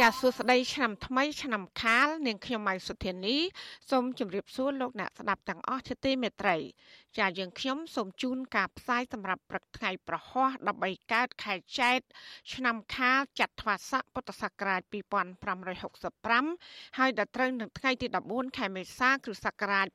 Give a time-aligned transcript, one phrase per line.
[0.00, 3.36] ចាសសួស្តីឆ្នាំថ្មីឆ្នាំខាលនាងខ្ញុំម៉ៃសុធានី
[3.90, 6.56] សូមជម្រាបសួរលោកអ្នកស្ដាប់ទាំងអស់ជាទីមេត្រី
[7.18, 10.50] ចាយើងខ្ញុំសូមជូនការផ្សាយសម្រាប់ព្រឹកថ្ងៃប្រហ័ស
[10.82, 11.98] 13កើតខែចែក
[12.54, 14.82] ឆ្នាំខាលចត្វាស័កពុទ្ធសករាជ
[15.70, 19.86] 2565ហើយដល់ត្រូវនឹងថ្ងៃទី14ខែមេសាគ្រិស្តសករាជ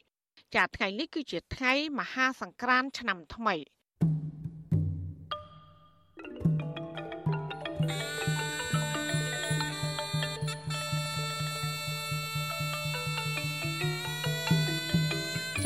[0.00, 3.56] 2022ចាថ្ងៃនេះគឺជាថ្ងៃមហាសង្ក្រាន្តឆ្នាំថ្មី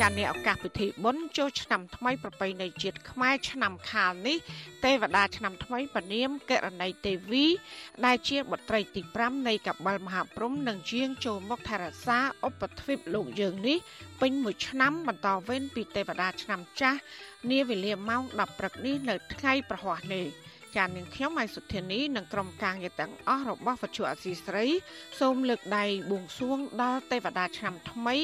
[0.01, 4.37] ចានៅឱកាសពិធីបុណ្យចូលឆ្នាំថ្មីប្រពៃណីជាតិខ្មែរឆ្នាំខាលនេះ
[4.85, 7.45] ទេវតាឆ្នាំថ្មីពនាមករណីទេវី
[8.05, 13.77] ដែលជាបុត្រីទី5នៃកបិលមហាព្រំនឹងជាងចូលមកថែរក្សាឧបទ្វីបលោកយើងនេះ
[14.21, 16.99] ពេញមួយឆ្នាំបន្តវេនពីទេវតាឆ្នាំចាស់
[17.49, 20.27] នាវេលាម៉ោង10ព្រឹកនេះនៅថ្ងៃប្រហ័សនេះ
[20.75, 24.65] ចាននាងខ្ញុំម៉ៃសុធានីនិងក្រុមការងារទាំងអស់របស់វិទ្យុអសីស្រី
[25.19, 28.15] សូមលើកដៃបួងសួងដល់ទេវតាឆ្នាំថ្មី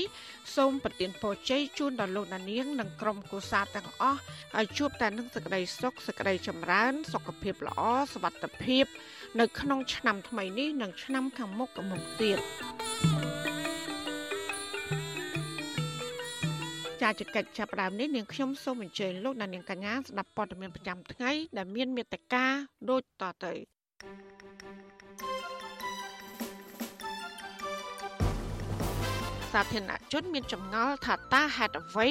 [0.56, 4.20] សូមប្រទានពរជ័យជូនដល់លោកនាងនិងក្រុមគូសាទាំងអស់
[4.60, 7.82] ឲ្យជួបតែនឹងសេចក្តីសុខសេចក្តីចម្រើន សុខភាពល្អ
[8.14, 8.86] សុវត្ថិភាព
[9.40, 13.53] នៅក្នុងឆ្នាំថ្មីនេះនិងឆ្នាំខាងមុខកមុំទៀតចាច
[17.36, 22.45] កិច្ចចាប់ផ្ដើមនេះនាងខ្ញុំសូមអញ្ជើញលោកអ្នកនាងកញ្ញាស្ដាប់ព័ត៌មានប្រចាំថ្ងៃដែលមានមេត្តា
[22.89, 23.53] ដូចតទៅ
[29.53, 32.07] សាធារណជនមានចម្ងល់ថាតើហេតុអ្វី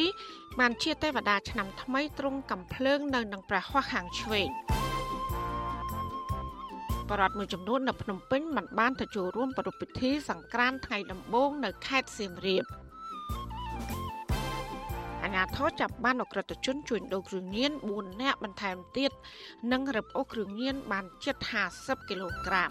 [0.61, 4.49] បានជាទេវតាឆ្នាំថ្មីទ្រង់កំភ្លើងនៅនឹងព្រះហស្ថខាងឆ្វេង
[7.09, 12.82] បរដ្ឋមួយចំនួននៅភ្នំពេញមិនបានទៅចូលរួមប្រពៃពិធីសង្ក្រាន្តថ្ងៃដំបូងនៅខេត្តសៀមរាប។អា
[15.35, 19.11] ញាធរចាប់បានអក្រិតជនជួញដូរគ្រឿងញៀន4នាក់បន្ថែមទៀត
[19.73, 21.37] និងរឹបអូសគ្រឿងញៀនបានជិត
[21.73, 22.71] 50គីឡូក្រាម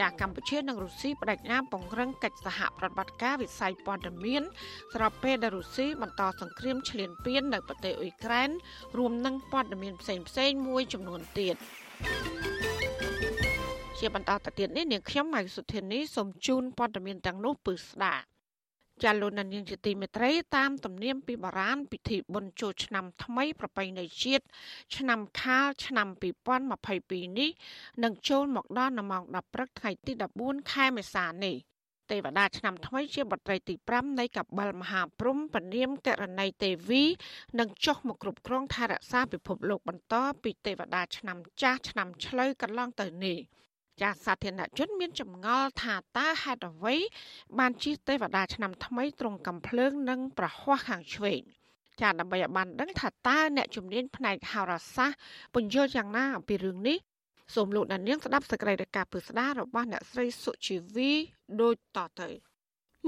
[0.00, 4.42] ចាកម្ពុជានិងរុស្ស៊ីបដិញ្ញាពង្រឹងកិច្ចសហប្រតិបត្តិការវិស័យព័ត៌មាន
[4.94, 8.50] ស្របពេលដែលរុស្ស៊ីបន្តសង្គ្រាមឈ្លានពាននៅប្រទេសអ៊ុយក្រែន
[8.98, 11.56] រួមនឹងព័ត៌មានផ្សេងៗមួយចំនួនទៀត
[13.98, 18.24] ជាបន្តទៅទៀតនេះនាងខ្ញុំម៉ៃសុធានីសូមជូនព័ត៌មានទាំងនោះពឺស្ដាប់
[19.04, 24.44] ចាលោកនាងជាទីមេត្រីតាមទំនៀមពីបុរាណពិធីបុណ្យចូលឆ្នាំថ្មីប្រពៃណីជាតិ
[24.96, 26.08] ឆ្នាំខាលឆ្នាំ
[26.72, 27.50] 2022នេះ
[28.02, 30.12] នឹងចូលមកដល់នៅម៉ោង10ព្រឹកថ្ងៃទី
[30.42, 31.56] 14ខែមេសានេះ
[32.10, 37.04] ទេវតាឆ្នាំថ្មីជាបុត្រីទី5នៃកបិលមហាព្រំពនាមកករណីទេវី
[37.58, 43.38] នឹងចុះមកគ្រប់គ្រងថែរក្សាពិភពលោកបន្តពីទេវតាឆ្នាំចាស់ឆ្នាំឆ្លូវកន្លងទៅនេះ
[44.02, 46.96] ចាសាធារណជនមានចម្ងល់ថាតើហេតុអ្វី
[47.58, 51.40] បានជិះទេវតាឆ្នាំថ្មីត្រង់កំភ្លើងនិងប្រហ័សខាងឆ្វេង
[52.00, 55.18] ចាដើម្បីឲ្យបានដឹងថាតើអ្នកជំនាញផ្នែកហោរាសាស្ត្រ
[55.54, 56.98] ពន្យល់យ៉ាងណាអំពីរឿងនេះ
[57.54, 61.12] សូមលោកដានៀងស្ដាប់សេចក្តីរាយការណ៍ពិស្ដាររបស់អ្នកស្រីសុជីវី
[61.60, 62.28] ដូចតទៅ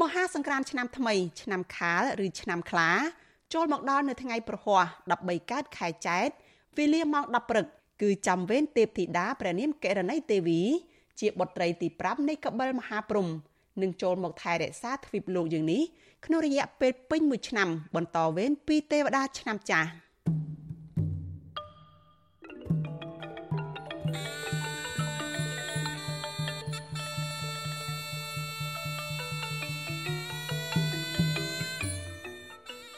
[0.00, 2.90] មហាសង្គ្រាមឆ្នាំថ្មីឆ្នាំខាលឬឆ្នាំខ្លា
[3.54, 4.84] ចូលមកដល់នៅថ្ងៃប្រហ័ស
[5.16, 6.28] 13កើតខែចែក
[6.76, 7.66] វេលាម៉ោង10ព្រឹក
[8.00, 10.60] គឺចាំវេនទេពធីតាព្រះនាមកេរណីទេវី
[11.20, 13.28] ជាបុត្រីទី5នៃកបិលមហាព្រំ
[13.82, 15.82] នឹងចូលមកថែរក្សាទ្វីបលោកយើងនេះ
[16.26, 19.88] ក្នុងរយៈពេលពេញមួយឆ្នាំ បន្តវេនពីទេវតាឆ្នាំចាស់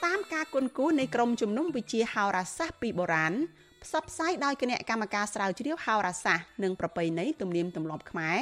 [0.04, 3.34] តាមការគុនគូនៃក្រមជំនុំវិជាហោរាសាស្ត្រពីបុរាណ
[3.84, 8.40] ផ្សព្វផ្សាយដោយគណៈកម្មការស្រាវជ្រាវហោរាសាស្ត្រនិងប្រពៃណីទំនៀមទម្លាប់ខ្មែរ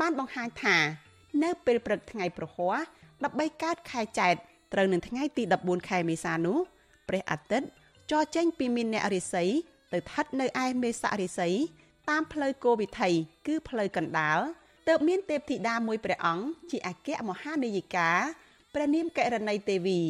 [0.00, 0.76] បានបង្ហាញថា
[1.42, 2.78] នៅពេលព្រឹកថ្ងៃប្រហ័ស
[3.20, 4.34] 13កើតខែចែក
[4.72, 6.58] ត្រូវនឹងថ្ងៃទី14ខែមេសានោះ
[7.08, 7.66] ព្រះអាទិត្យ
[8.10, 9.50] ចរចេញពីមីនអ្នករិស័យ
[9.92, 11.54] ទៅស្ថិតនៅឯមេសរិស័យ
[12.10, 13.10] តាមផ្លូវគោវិថី
[13.46, 14.38] គឺផ្លូវកណ្ដាល
[14.88, 18.10] ទើបមានទេពធីតាមួយព្រះអង្គជាអគ្គមហានាយិកា
[18.74, 20.00] ព្រះនាមកករណីទេវី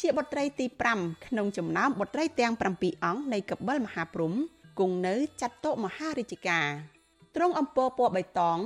[0.00, 4.32] ជាបុត្រីទី5ក្នុងចំណោមបុត្រីទាំង7អង្គនៃកបិលមហាព្រំ
[4.78, 6.68] គង់នៅចាត់តុមហារាជការ
[7.34, 8.58] ទ្រង់អំពើពណ៌បៃតង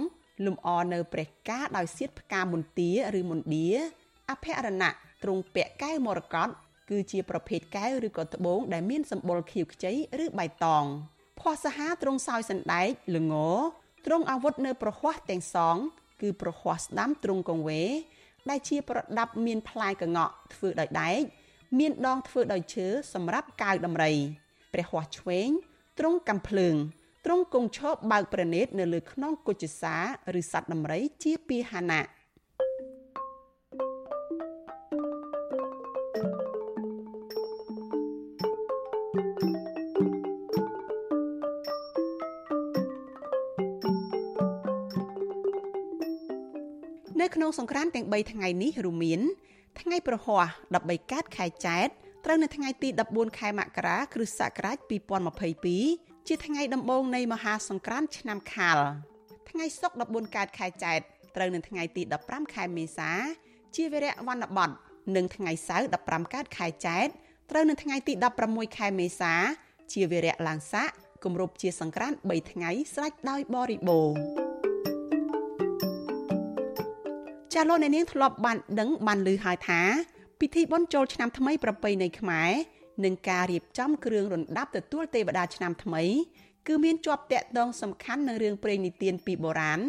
[0.47, 3.67] លំអនៅព្រះការដោយសៀតផ្កាមន្ទាឬមន្ទា
[4.31, 4.91] អភរណៈ
[5.23, 6.49] ទ្រង់ពាក់កែវមរកត
[6.91, 9.93] គឺជាប្រភេទកែវឬក៏ត្បូងដែលមានសម្បុរខៀវខ្ចី
[10.25, 10.85] ឬបៃតង
[11.41, 13.35] ភ័ស្តសហាទ្រង់សោយសណ្ដែកល្ង
[14.07, 15.77] ទ្រង់អាវុធនៅប្រហ័សទាំងសង
[16.23, 17.83] គឺប្រហ័សស្ដាំទ្រង់កងវេ
[18.51, 21.23] ដែលជាប្រដាប់មានផ្លែកងក់ធ្វើដោយដែក
[21.79, 24.13] មានដងធ្វើដោយឈើសម្រាប់កាវដំរី
[24.73, 25.49] ព្រះហ័សឆ្វេង
[25.99, 26.77] ទ្រង់កំភ្លើង
[27.25, 29.97] ទ្រង់គង់ឈប់បើកប្រណេតនៅលើខ្នងគុជសា
[30.39, 32.03] ឬសត្វដំរីជាពាហនៈ
[47.21, 49.21] នៅក្នុងសង្ក្រាន្តទាំង3ថ្ងៃនេះរួមមាន
[49.81, 50.45] ថ្ងៃប្រហ័ស
[50.79, 51.87] 13កើតខែចែក
[52.25, 54.77] ត្រូវនៅថ្ងៃទី14ខែមករាគ្រិស្តសករាជ
[55.53, 58.79] 2022ជាថ្ងៃដំបូងនៃមហាសង្ក្រាន្តឆ្នាំខាល
[59.51, 60.99] ថ្ងៃសុក្រ14កើតខែចែក
[61.37, 63.11] ត្រូវនៅថ្ងៃទី15ខែមេសា
[63.77, 64.71] ជាវីរៈវណ្ណបត
[65.17, 67.07] និងថ្ងៃសៅរ៍15កើតខែចែក
[67.51, 68.13] ត្រូវនៅថ្ងៃទី
[68.47, 69.35] 16ខែមេសា
[69.93, 70.89] ជាវីរៈឡើងស័ក
[71.25, 74.48] គម្រប់ជាសង្ក្រាន្ត3ថ្ងៃស្រេចដោយបរិបូរណ៍
[77.55, 79.81] ចាលោកអ្នកនាងធ្លាប់បានដឹងបានឮហើយថា
[80.41, 82.51] ពិធីបុណ្យចូលឆ្នាំថ្មីប្រពៃណីខ្មែរ
[83.05, 86.03] និងការរៀបចំគ្រឿងរណ្ដាប់ទទួលទេវតាឆ្នាំថ្មី
[86.67, 89.81] គឺមានជាប់តាក់ទងសំខាន់នឹងរឿងព្រេងនិទានពីបុរាណ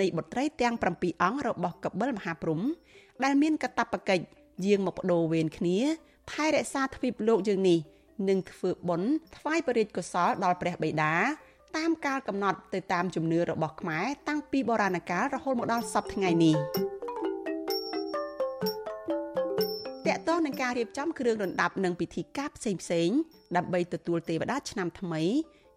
[0.00, 2.62] នៃបុត្រីទាំង7អង្គរបស់កបិលមហាព្រហ្ម
[3.24, 4.24] ដែលមានកតបកិច្ច
[4.66, 5.78] យាងមកបដូរវេនគ្នា
[6.32, 7.78] ថែរក្សាទ្វីបលោកយើងនេះ
[8.28, 11.14] និងធ្វើបុណ្យថ្វាយបរិយាកុសលដល់ព្រះបិតា
[11.76, 16.56] តាមកាលកំណត់ទៅតាមជំនឿរបស់ខ្មែរតាំងពីបុរាណកាលរហូតមកដល់សពថ្ងៃនេះ
[20.44, 23.08] នឹងការរៀបចំគ្រឿងរណ្ដាប់និងពិធីការផ្សេងផ្សេង
[23.56, 25.22] ដើម្បីទទួលទេវតាឆ្នាំថ្មី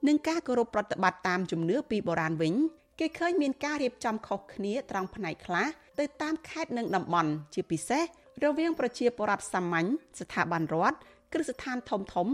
[0.07, 2.53] និងការគោរពប្រតិបត្តិតាមជំនឿពីបុរាណវិញ
[2.99, 5.67] គេឃើញមានការរៀបចំខុសគ្នាត្រង់ផ្នែកខ្លះ
[5.99, 8.03] ទៅតាមខេត្តនិងតំបន់ជាពិសេស
[8.43, 9.87] រវាងប្រជាពលរដ្ឋសាមញ្ញ
[10.19, 10.97] ស្ថាប័នរដ្ឋ
[11.33, 12.27] គ្រឹះស្ថានធំធំ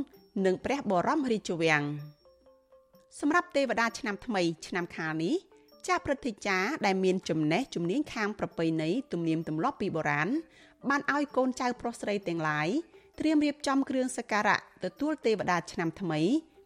[0.45, 1.83] និងព្រះបរមរាជវាំង
[3.19, 5.35] សម្រាប់ទេវតាឆ្នាំថ្មី ឆ្នាំខាលនេះ
[5.88, 10.30] ចាស់ព្រឹទ្ធាចារ្យដែលមានចំណេះជំនាញខាងប្រពៃណីទំនៀមទម្លាប់ពីបុរាណ
[10.89, 12.68] បានឲ្យកូនចៅប្រុសស្រីទាំងឡាយ
[13.19, 16.19] ត្រៀមរៀបចំគ្រឿងសក្ការៈទទួលទេវតាឆ្នាំថ្មី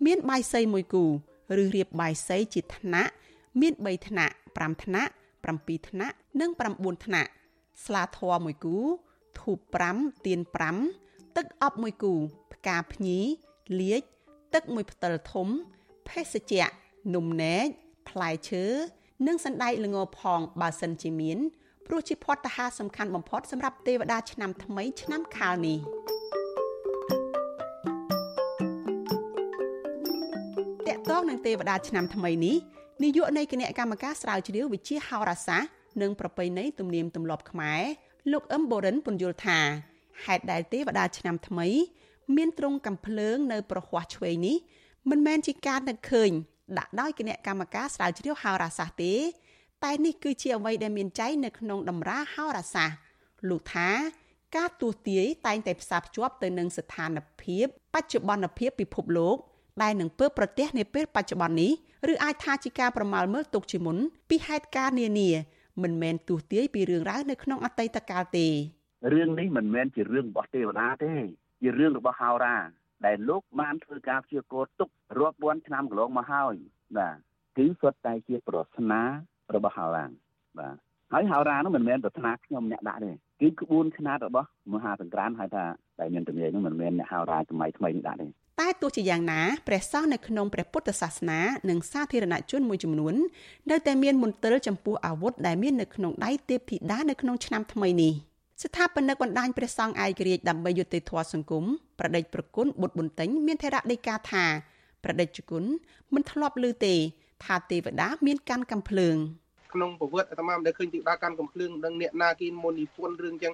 [0.05, 1.05] មានបាយសីមួយគូ
[1.61, 3.11] ឬរៀបបាយសីជាថ្នាក់
[3.61, 5.11] មាន3ថ្នាក់5ថ្នាក់
[5.49, 7.29] 7ថ្នាក់និង9ថ្នាក់
[7.85, 8.77] ស្លាធម៌មួយគូ
[9.39, 9.57] ធូប
[9.93, 10.39] 5ទៀន
[10.87, 12.13] 5ទឹកអប់មួយគូ
[12.53, 13.19] ផ្កាភ្ញី
[13.79, 14.01] លាជ
[14.53, 15.47] ទឹកមួយផ្តិលធំ
[16.09, 16.67] ភេសជ្ជៈ
[17.15, 17.65] នំនែក
[18.09, 18.65] ផ្លែឈើ
[19.27, 21.37] និងសណ្ដែកល្ងផងបើសិនជាមាន
[21.87, 25.79] ព្រោះជាភ័តតាហាសំខាន់បំផុតសម្រាប់ទេវតាឆ្នាំថ្មីឆ្នាំខាលនេះ
[30.87, 32.55] តកតងនឹងទេវតាឆ្នាំថ្មីនេះ
[33.03, 35.69] នាយកនៃគណៈកម្មការស្រាវជ្រាវវិទ្យាហោរាសាស្ត្រ
[36.01, 37.81] និងប្រពៃណីទំនៀមទម្លាប់ខ្មែរ
[38.31, 39.59] លោកអឹមបូរិនពន្យល់ថា
[40.25, 41.67] ហេតុដែលទេវតាឆ្នាំថ្មី
[42.35, 44.57] មានទ្រង់កំភ្លើងនៅប្រហ័សឆ្វេងនេះ
[45.09, 46.31] មិនមែនជាការនឹកឃើញ
[46.77, 49.13] ដាក់ដោយគណៈកម្មការស្រាវជ្រាវហោរាសាស្ត្រទេ
[49.83, 52.97] តែនេះគឺជាអ្វីដែលមានចែងនៅក្នុងតម្រាហោរាសាស្ត្រ
[53.49, 53.89] លោកថា
[54.55, 59.37] ការទូទាយតែងតែផ្សារភ្ជាប់ទៅនឹងស្ថានភាពបច្ចុប្បន្នភាពពិភពលោក
[59.83, 61.71] ដែលនឹងពើប្រទេសនាពេលបច្ចុប្បន្ននេះ
[62.11, 63.97] ឬអាចថាជាការប្រមាលមើលទុកជាមុន
[64.29, 65.29] ពីហេតុការណ៍នានា
[65.83, 68.47] មិនមែនទូទាយពីរឿងរ៉ាវនៅក្នុងអតីតកាលទេ
[69.13, 71.13] រឿងនេះមិនមែនជារឿងរបស់ទេវតាទេ
[71.61, 72.55] ជារឿងរបស់ហោរា
[73.05, 76.55] ដែលលោកបានធ្វើការព្យាករទុករាប់ពាន់ឆ្នាំកន្លងមកហើយ
[76.97, 77.17] បាទ
[77.57, 79.01] គឺសុទ្ធតែជាប្រស្នា
[79.55, 80.05] របស់ហោរា
[80.59, 80.75] បាទ
[81.13, 83.11] ហើយហោរានោះមិនមែនប្រាថ្នាខ្ញុំអ្នកដាក់ទេ
[83.41, 85.65] គឺក្បួនខ្នាតរបស់មហាសង្ក្រាមហៅថា
[85.99, 88.27] តែមានទំនាយនោះមិនមែនអ្នកហោរាសម័យថ្មីនេះដាក់ទេ
[88.59, 91.39] តែទោះជាយ៉ាងណាព្រះសង្ឃនៅក្នុងព្រះពុទ្ធសាសនា
[91.69, 93.15] និងសាធារណជនមួយចំនួន
[93.71, 98.13] នៅតែមានមន្ទិលចំពោះអាវុធដែលមាននៅក្នុងដៃទេពធីតានៅក្នុងឆ្នាំថ្មីនេះ
[98.63, 101.63] ស្ថាបនិកបណ្ដាញព្រះសង្ឃឯករាជ្យដើម្បីយុត្តិធម៌សង្គម
[101.99, 104.45] ប្រដេចប្រគុណបុត្របន្ទិញមានថេរដីកាថា
[105.03, 105.63] ប្រដេចគុណ
[106.13, 106.95] មិនធ្លាប់ឮទេ
[107.45, 109.17] ថាទេវតាមានកាន់កំភ្លើង
[109.73, 113.53] ក្នុងប្រវត្តិអាត្មាមិនដែលឃើញទេវតាកាន់កំភ្លើងដឹងអ្នកណាគេមុននិពន្ធរឿងចឹង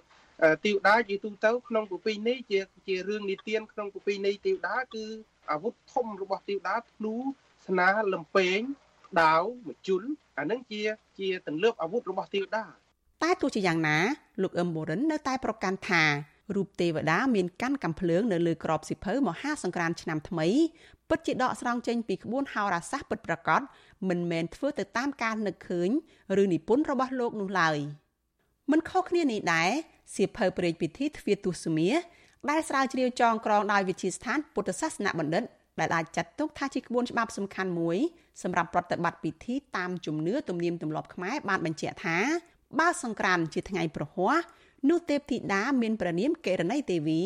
[0.65, 5.05] ទេវតាជាទូទៅក្នុងប្រពៃណីជាជារឿងនិទានក្នុងប្រពៃណីទេវតាគឺ
[5.51, 7.15] អាវុធធំរបស់ទេវតាធ្នូ
[7.67, 8.59] ស្នាលំពេង
[9.21, 10.03] ដាវមជុល
[10.37, 10.81] អានឹងជា
[11.19, 12.63] ជាទន្លើបអាវុធរបស់ទេវតា
[13.23, 13.97] តែទោះជាយ៉ាងណា
[14.41, 16.03] លោកអឹមបូរិននៅតែប្រកាន់ថា
[16.55, 20.47] រូបទេវតាមានកាន់កំភ្លើងនៅលើក្របសិភៅមហាសង្ក្រានឆ្នាំថ្មី
[21.09, 23.61] ពិតជាដកស្រង់ចេញពីក្បួនហោរាសាស្ត្រពិតប្រាកដ
[24.09, 25.89] មិនមែនធ្វើទៅតាមការនឹកឃើញ
[26.41, 27.77] ឬនិពន្ធរបស់លោកនោះឡើយ
[28.71, 29.69] មិនខុសគ្នានេះដែរ
[30.15, 31.89] សៀវភៅព្រេងពិធីទ្វាទុសមា
[32.49, 35.43] ដែលស្រាវជ្រាវចងក្រងដោយវិទ្យាស្ថានពុទ្ធសាសនបណ្ឌិត
[35.79, 37.97] ដែលអាចចាត់ទុកថាជាក្បួនច្បាប់សំខាន់មួយ
[38.43, 42.17] សម្រាប់ប្រតិបត្តិពិធីតាមជំនឿទំនៀមទម្លាប់ខ្មែរបានបញ្ជាក់ថា
[42.79, 44.35] បើសង្ក្រាន្តជាថ្ងៃប្រហ័ស
[44.89, 47.21] នោះទេពធីតាមានព្រះនាមកិរណីទេវី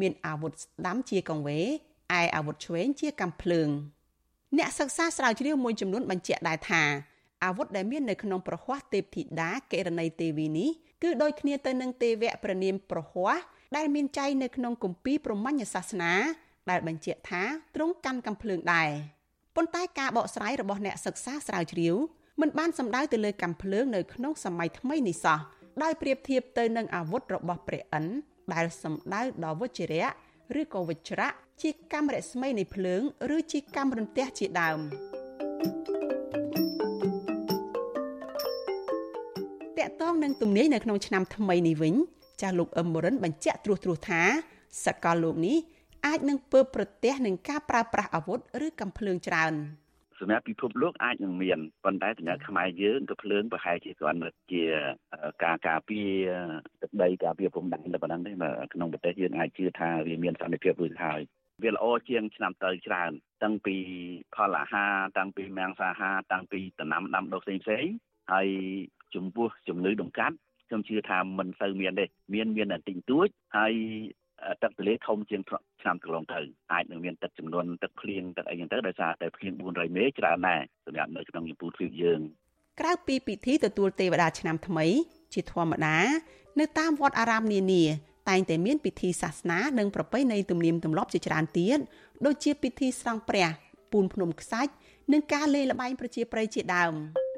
[0.00, 3.68] មានអាវុធស្ដាំជាកង្វេឯអាវុធឆ្វេងជាកាំភ្លើង
[4.58, 6.82] អ្នកសិក្សាស្រាវជ្រាវមួយចំនួនបញ្ជាក់ដែរថា
[7.44, 10.70] អាវុធដែលមាននៅក្នុងប្រហ័សទេពធីតាកិរណីទេវីនេះ
[11.02, 13.38] គឺដូចគ្នាទៅនឹងទេវៈព្រះនាមប្រហ័ស
[13.76, 16.12] ដែលមានចែងនៅក្នុងគម្ពីរព្រហ្មញ្ញសាសនា
[16.70, 17.42] ដែលបញ្ជាក់ថា
[17.74, 18.90] ទ្រង់កាន់កំភ្លើងដែរ
[19.56, 21.94] ប៉ុន្តែការបកស្រាយរបស់អ្នកសិក្សាស្រាវជ្រាវ
[22.40, 25.38] មិនបានសំដៅទៅលើកំភ្លើងនៅក្នុងសម័យថ្មីនេះសោះ
[25.82, 28.12] ដោយប្រៀបធៀបទៅនឹងអាវុធរបស់ព្រះឥន្ទ
[28.54, 30.08] ដែលសំដៅដល់វជ្ជរៈ
[30.60, 31.28] ឬក៏វិជ្រៈ
[31.62, 33.02] ជាកម្មរស្មីនៃភ្លើង
[33.36, 34.80] ឬជាកម្មរន្ទះជាដើម
[39.78, 41.94] តកតងនឹងទំនាយនៅក្នុងឆ្នាំថ្មីនេះវិញ
[42.40, 44.22] ចាស់លោកអឹមបរិនបញ្ជាក់ត្រួសត្រាសថា
[44.84, 45.56] សកលលោកនេះ
[46.06, 49.54] អាចនឹងពើប្រទះនឹងការប្រើប្រាស់អាវុធឬកំភ្លើងច្រើន
[50.22, 54.62] សម្រាប់ពិភពលោកអាចនឹងមានប៉ុន្តែសម្រាប់ខ្មែរយើងក៏ភ្លើងប្រហែលជាគ្រាន់តែជា
[55.44, 56.10] ការការពារ
[56.82, 58.32] ទឹកដីការពារព្រំដែនតែប៉ុណ្ណឹងទេ
[58.74, 61.20] ក្នុងប្រទេសយើងអាចជឿថាវាមានសន្តិភាពរួចហើយ
[61.62, 63.10] វាល្អជាងឆ្នាំទៅច្រើន
[63.42, 63.76] តាំងពី
[64.34, 67.86] ផលអាហារតាំងពីមាំងសាហារតាំងពីដំណាំដាំដុះផ្សេងផ្សេង
[68.32, 68.48] ហើយ
[69.14, 70.36] ចំពោះជំងឺដង្កាត់
[70.68, 73.72] ខ្ញុំជឿថាមិនសូវមានទេមានមានតែតិចតួចហើយ
[74.62, 76.40] ទឹកទន្លេធំជាងឆ្នាំកន្លងទៅ
[76.72, 82.20] អាចនឹងមានទឹកចំនួនទឹកភ្លៀងទឹកអីចឹងទៅដោយសារតែភ្លៀង400មេច្រើនដែរសម្រាប់នៅក្នុងចម្ពោះទ្វីបយើង
[82.80, 84.86] ក្រៅពីពិធីទទួលទេវតាឆ្នាំថ្មី
[85.34, 85.98] ជាធម្មតា
[86.60, 87.84] នៅតាមវត្តអារាមនានា
[88.28, 91.78] តែងតែមានពិធីសាសនានិងប្រពៃណីទំនៀមទម្លាប់ជាច្រើនទៀត
[92.26, 93.48] ដូចជាពិធីស្រង់ព្រះ
[93.92, 94.72] ពូនភ្នំខ្សាច់
[95.12, 96.94] និងការលេងល្បែងប្រជាប្រិយជាដើម។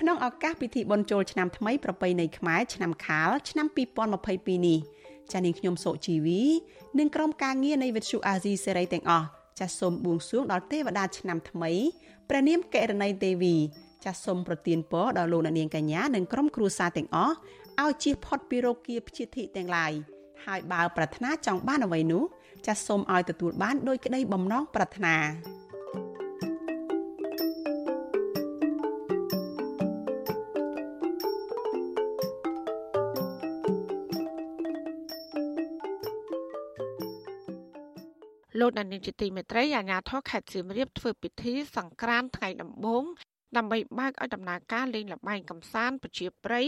[0.00, 4.78] ក្នុងឱកាសពិធីបុណ្យចូលឆ្នាំថ្មីប្រពៃណីខ្មែរឆ្នាំខាលឆ្នាំ2022នេះ
[5.32, 6.42] ចានាងខ្ញុំសុជីវី
[6.98, 9.26] និងក្រុមការងារនៃវិទ្យុអាស៊ីសេរីទាំងអស់
[9.58, 11.72] ចាសសូមបួងសួងដល់ទេវតាឆ្នាំថ្មី
[12.28, 13.56] ព្រះនាមកិរណីទេវី
[14.04, 17.34] ចាសសូមប្រទានពរដល់លោកនាងកញ្ញានិងក្រុមគ្រួសារទាំងអស់
[17.82, 19.92] ឲ្យជៀសផុតពីរោគាព្យាធិទាំងឡាយ
[20.46, 22.24] ហើយបើប្រាថ្នាចង់បានអ្វីនោះ
[22.66, 25.16] ចាសសូមឲ្យទទួលបានដោយក្តីបំណងប្រាថ្នា
[38.66, 43.04] លោកដានីលជាទីមេត្រីអាជ្ញាធរខេត្តសៀមរាបធ្វើពិធីសង្ក្រាន្តថ្ងៃដំបូង
[43.56, 46.66] ដើម្បីបើកឲ្យដំណើរការលេងល្បែងកំសាន្តប្រជាប្រិយ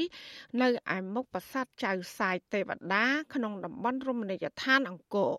[0.63, 5.33] នៅឯមុខប្រាសាទចៅសាយទេវតា ក្នុងតំបន់រមណីយដ្ឋានអង្គរ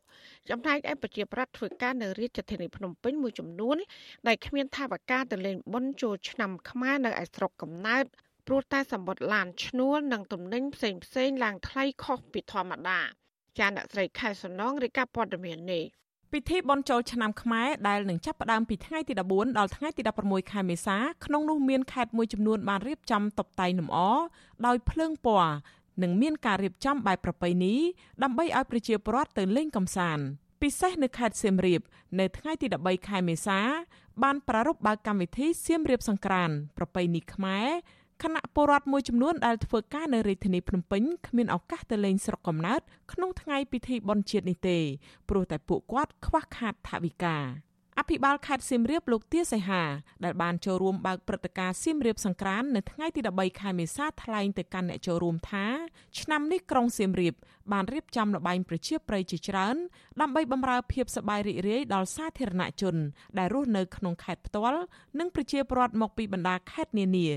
[0.50, 3.78] ចំណែកឯប្រជាប្រដ្ឋធ្វើការនៅរាជធានីភ្នំពេញមួយចំនួន
[4.28, 8.06] ដែលគ្មានថាវការទៅលេងបុណ្យចូលឆ្នាំខ្មែរនៅឯស្រុកកំណើត
[8.48, 13.00] ព្រោះតែសម្បត្តិឡានឈ្នួលនិងទំនិញផ្សេងផ្សេងឡើងថ្លៃខុសពីធម្មតា
[13.60, 15.86] ចាអ្នកស្រីខែសំណងរាយការណ៍ព័ត៌មាននេះ
[16.34, 23.98] ពិធីបុណ្យចូលឆ្នាំខ្មែរដែលនឹងចាប់ផ្ដើមពីថ្ងៃទី14ដល់ថ្ងៃទី16ខែមេសាក្នុងនោះមានខេត្តមួយចំនួនបានរៀបចំតុបតែងលម្អ
[24.66, 25.54] ដោយភ្លើងពណ៌
[26.02, 27.76] និងមានការរៀបចំបែបប្រពៃណី
[28.24, 30.24] ដើម្បីឲ្យប្រជាពលរដ្ឋទៅលេងកម្សាន្ត
[30.62, 31.82] ពិសេសនៅខេត្តសៀមរាប
[32.20, 33.60] នៅថ្ងៃទី13ខែមេសា
[34.24, 37.68] បានប្រារព្ធបើកកម្មវិធីសៀមរាបសង្ក្រាន្តប្រពៃណីខ្មែរ
[38.24, 44.78] គណៈពលរដ្ឋមួយចំនួនដែលធ្វើការនៅរាជធានីភ្នំពេញគ្មានឱកាសទៅលេងស្រុកកំណើតក្នុងថ្ងៃពិធីបុណ្យជាតិនេះទេ
[45.30, 47.38] ព្រោះតែពួកគាត់ខ្វះខាតថវិកា
[48.00, 49.84] អភិបាលខេត្តសៀមរាបលោកទាសីហា
[50.24, 55.66] ដែលបានចូលរួមបើកព្រឹត្តិការណ៍សៀមរាបសង្ក្រាន្តនៅថ្ងៃទី13ខែមេសាថ្លែងទៅកាន់អ្នកចូលរួមថា
[56.20, 57.34] ឆ្នាំនេះក្រុងសៀមរាប
[57.72, 59.76] បានរៀបចំលបែងប្រជាប្រិយជាច្រើន
[60.22, 62.96] ដើម្បីបម្រើភាពសប្បាយរីករាយដល់សាធារណជន
[63.38, 64.82] ដែលរស់នៅក្នុងខេត្តផ្ទាល់
[65.20, 67.28] និងប្រជាពលរដ្ឋមកពីបណ្ដាខេត្តនានា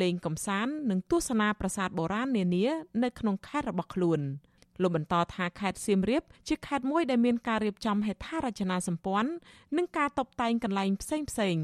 [0.00, 2.64] លេងកម្សាន្តនិងទស្សនាប្រាសាទបុរាណនានា
[3.02, 4.22] នៅក្នុងខេត្តរបស់ខ្លួន។
[4.82, 9.30] លោកបន្តថាខេត្តសៀមរាបជាខេត្តមួយដែលមានការរៀបចំហេដ្ឋារចនាសម្ព័ន្ធ
[9.76, 11.56] និងការតុបតែងកន្លែងផ្សេងផ្សេង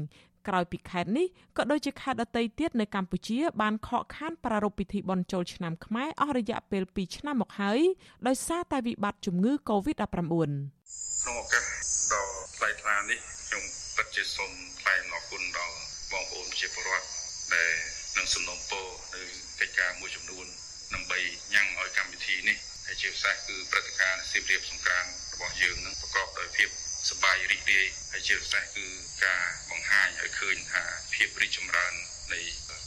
[0.47, 7.79] ក្រោយពីខេត្តនេះក៏ដូចជាខេត្តដទៃទៀតនៅកម្ពុជាបានខកខានប្រារព្ធពិធីបុណ្យចូលឆ្នាំខ្មែរអស់រយៈពេល2ឆ្នាំមកហើយ
[8.27, 11.65] ដោយសារតែវិបត្តិជំងឺ Covid-19 ក្នុងឱកាស
[12.11, 12.25] ដ៏
[12.57, 13.63] ថ្លៃថ្លានេះខ្ញុំ
[13.95, 15.75] ពិតជាសូមថ្លែងអរគុណដល់
[16.11, 17.07] បងប្អូនប្រជាពលរដ្ឋ
[17.53, 17.71] ដែល
[18.17, 19.21] នឹងសំណូមពរនៅ
[19.59, 20.45] កិច្ចការមួយចំនួន
[20.93, 21.19] ដើម្បី
[21.53, 22.57] ញ៉ាំងឲ្យកម្មវិធីនេះ
[22.91, 26.69] ហើយជាពិសេសគឺព្រឹត្តិការណ៍សៀមរាបសង្ក្រាន្តរបស់យើងនឹងប្រកបដោយភាព
[27.09, 28.85] សប្បាយរីករាយហើយជាពិសេសគឺ
[29.25, 31.93] ការបង្ហាញឲ្យឃើញថាភាពរីកចម្រើន
[32.33, 32.39] នៃ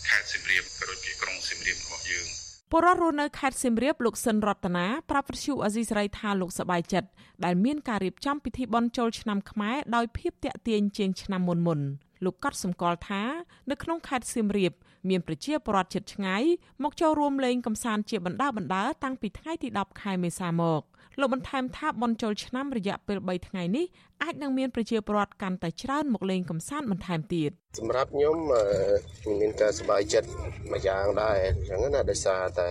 [0.09, 2.27] ខេត្តសៀមរាបក៏ដូចជាក្រុងសៀមរាបរបស់យើង
[2.71, 7.09] ពលរដ្ឋរស់នៅខេត្តសៀមរាបលោកសិនរតនាប្រាប់វិទ្យុអេស៊ីសរ៉ៃថាលោកសប្បាយចិត្ត
[7.45, 11.81] ដែលមានការរៀបចំពិធីបុណ្យចូលឆ្នាំខ្មែរដោយភាពតាក់ទាញជាងឆ្នាំមុនមុន
[12.25, 13.23] លោកកត់សម្គាល់ថា
[13.71, 14.73] នៅក្នុងខេត្តសៀមរាប
[15.09, 16.43] មានប្រជាពលរដ្ឋជិតឆ្ងាយ
[16.83, 20.83] មកចូលរួមលេងកម្សាន្តជាបណ្ដាបណ្ដាតាំងពីថ្ងៃទី10ខែមេសាមក
[21.21, 23.87] លោកបន្ថែមថាបនជលឆ្នាំរយៈពេល3ថ្ងៃនេះ
[24.23, 28.37] អាចនឹងមានប្រជាពលរដ្ឋកាន់តែច្រើនមកលេងកម្សាន្តបន្ថែមទៀតសម្រាប់ខ្ញុំ
[29.41, 30.29] មានការសប្បាយចិត្ត
[30.73, 32.69] មួយយ៉ាងដែរអញ្ចឹងណាដោយសារតែ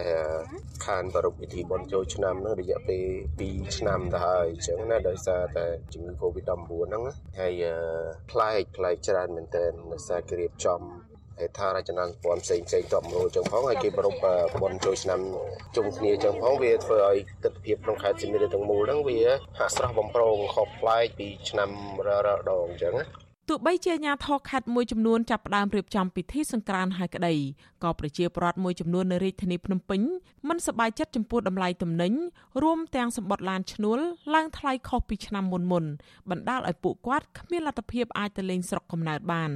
[0.85, 3.05] ខានប្រពៃពិធីបនជលឆ្នាំនោះរយៈពេល
[3.39, 6.51] 2ឆ្នាំទៅហើយអញ្ចឹងណាដោយសារតែជំងឺ Covid-19
[6.87, 7.03] ហ្នឹង
[7.39, 7.53] ហើយ
[8.31, 10.81] ផ្លែកផ្លែកច្រើនមែនទែនដោយសារគេរៀបចំ
[11.41, 14.25] ហេដ្ឋារចនាសម្ព័ន្ធផ្សេងផ្សេងតបមូលចឹងផងហើយគេប្រព
[14.61, 15.19] បនចូលឆ្នាំ
[15.75, 19.19] ជុំគ្នាចឹងផងវាធ្វើឲ្យទស្សនវិជ្ជាក្នុងខេត្តសៀមរាបទាំងមូលហ្នឹងវា
[19.59, 21.69] ហាក់ស្រស់បំប្រងខុសប្លែកពីឆ្នាំ
[22.07, 27.33] ររដងចឹងណា ទោះបីជាអាញាធរខេត្តមួយចំនួនចាប់ផ្ដើមរៀបចំពិធីសង្ក្រាន្តហើយក្តី
[27.83, 30.01] ក៏ប្រជាពលរដ្ឋមួយចំនួននៅរាជធានីភ្នំពេញ
[30.49, 32.13] មិនសប្បាយចិត្តចំពោះតម្លៃទំនិញ
[32.63, 33.99] រួមទាំងសម្បត្តិឡានឈ្នួល
[34.33, 35.85] ឡើងថ្លៃខុសពីឆ្នាំមុនមុន
[36.29, 39.51] បណ្ដាលឲ្យពួកគាត់គ្មានលទ្ធភាពអាចទៅលេងស្រុកកំណើតបាន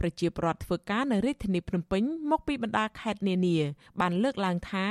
[0.00, 3.56] ប្រជាពលរដ្ឋធ្វើការនៅរាជធានីភ្នំពេញមកពីបណ្ដាខេត្តនានា
[4.00, 4.86] បានលើកឡើងថា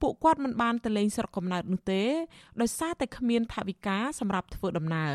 [0.00, 2.02] ពួកគាត់មិនបានទៅលេងស្រុកកំណើតនោះទេ
[2.60, 5.12] ដោយសារតែគ្មានថវិកាសម្រាប់ធ្វើដំណើរ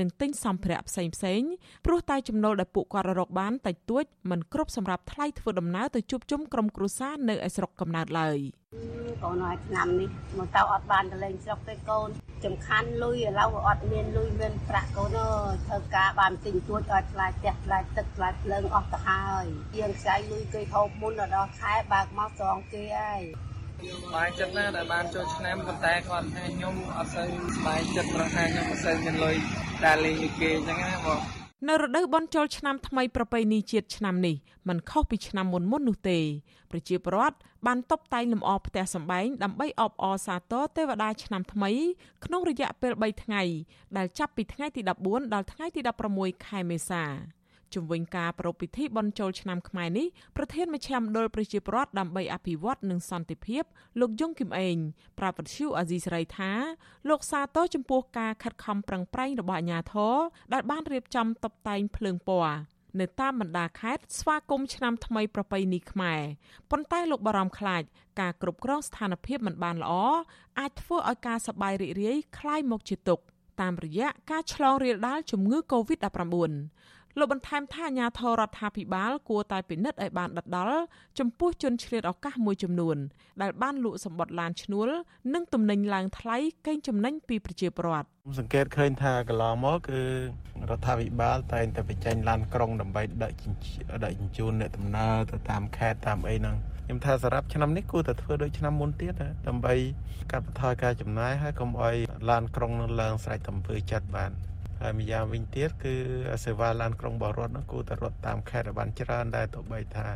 [0.00, 1.42] និងទិញសម្ភារៈផ្សេងផ្សេង
[1.86, 8.38] ព្រោះតែចំណូលដែលពួកគាត់រកបានតិចតួចមិនគ្រប់សម្រាប់ថ្លៃធ្វើដំណើរទៅជួបជុំក្រុមគ្រួសារនៅឯស្រុកកំណើតឡើយ
[9.22, 12.08] កូនឲ្យឆ្នាំនេះមកទៅអត់បានទៅលេងស្រុកទេកូន
[12.44, 19.44] សំខាន់លុយឥឡូវអត់មានលុយមានប្រាក់កូនអើយធ្វើការបានទិញទួចក៏ឆ្លាយផ្ទះឆ្លាយទឹកឆ្លាយភ្លើងអស់ទៅហើយ
[19.76, 23.22] ជាងខ្ចីលុយគេហូបមុនដល់ខែបើកមកស្រងគេហើយ
[24.04, 29.36] ស្បាយចិត្តណាស់ដែលបានចូលឆ្នាំប៉ុន្តែគាត់ថាខ្ញុំអត់សូវស្បាយចិត្តព្រោះថាខ្ញុំអត់សូវមានលុយ
[29.84, 31.20] តែលេងគេអញ្ចឹងណាបង
[31.68, 34.36] នៅរដូវបន់ជលឆ្នាំថ្មីប្រពៃណីជាតិឆ្នាំនេះ
[34.68, 36.18] มันខុសពីឆ្នាំមុនមុននោះទេ
[36.70, 41.70] ប្រជាពលរដ្ឋបានតបតែងលម្អផ្ទះសម្បែងដើម្បីអបអរសាទរទេវតាឆ្នាំថ្មី
[42.24, 43.42] ក្នុងរយៈពេល3ថ្ងៃ
[43.96, 45.80] ដែលចាប់ពីថ្ងៃទី14ដល់ថ្ងៃទី
[46.14, 47.04] 16ខែមេសា
[47.75, 50.07] ជំវិញការប្រពៃពិធីបុណ្យចូលឆ្នាំខ្មែរនេះ
[50.37, 53.63] ប្រធានមជ្ឈមណ្ឌលប្រជាពលរដ្ឋដើម្បីអភិវឌ្ឍនិងសន្តិភាព
[53.99, 54.77] លោកយងគឹមអេង
[55.19, 56.51] ប្រាប់វិទ្យុអាស៊ីសេរីថា
[57.09, 60.15] លោកសាទរចំពោះការខិតខំប្រឹងប្រែងរបស់អាជ្ញាធរ
[60.53, 62.55] ដែលបានរៀបចំតុបតែងភ្លើងពណ៌
[62.99, 66.21] នៅតាមបណ្ដាខេត្តស្វាគមន៍ឆ្នាំថ្មីប្រពៃណីខ្មែរ
[66.71, 67.83] ប៉ុន្តែលោកបារម្ភខ្លាច
[68.19, 69.93] ការគ្រប់គ្រងស្ថានភាពមិនបានល្អ
[70.59, 73.23] អាចធ្វើឲ្យការសប្បាយរីករាយคล้ายមកជាទុក្ខ
[73.61, 76.25] តាមរយៈការឆ្លងរាលដាលជំងឺ Covid-19
[77.20, 80.80] លោកបន្ថែមថាអាញាធរដ្ឋាភិបាលគួរតែពិនិត្យឲ្យបានដិតដល់
[81.18, 82.96] ចំពោះជនឆ្លៀតឱកាសមួយចំនួន
[83.42, 84.88] ដែលបានលក់សម្បត្តិឡានឈ្នួល
[85.34, 90.00] និងទំនិញឡើងថ្លៃកេងចំណេញពីប្រជាពលរដ្ឋសង្កេតឃើញថាកន្លងមកគឺ
[90.70, 93.32] រដ្ឋាភិបាលតែងតែបញ្ចេញឡានក្រុងដើម្បីដឹក
[94.04, 99.14] ដឹកជញ្ជូនអ្នកដំណើរទៅតាមខេត្តតាមអីហ្នឹងខ្ញុំថាសម្រាប់ឆ្នាំនេះគួរតែធ្វើដូចឆ្នាំមុនទៀត
[99.46, 99.74] ដើម្បី
[100.32, 101.94] កាត់បន្ថយការចំណាយហើយកុំឲ្យ
[102.30, 104.32] ឡានក្រុងនឹងឡើងស្រេចតាមធ្វើចិត្តបាន
[104.80, 105.94] ហើយម្យ៉ាងវិញទៀតគឺ
[106.44, 110.06] សេវាឡានក្រុងបរដ្ឋនោះគួរតែរត់តាមខេត្តឲ្យបានច្រើនដែរទោះបីថា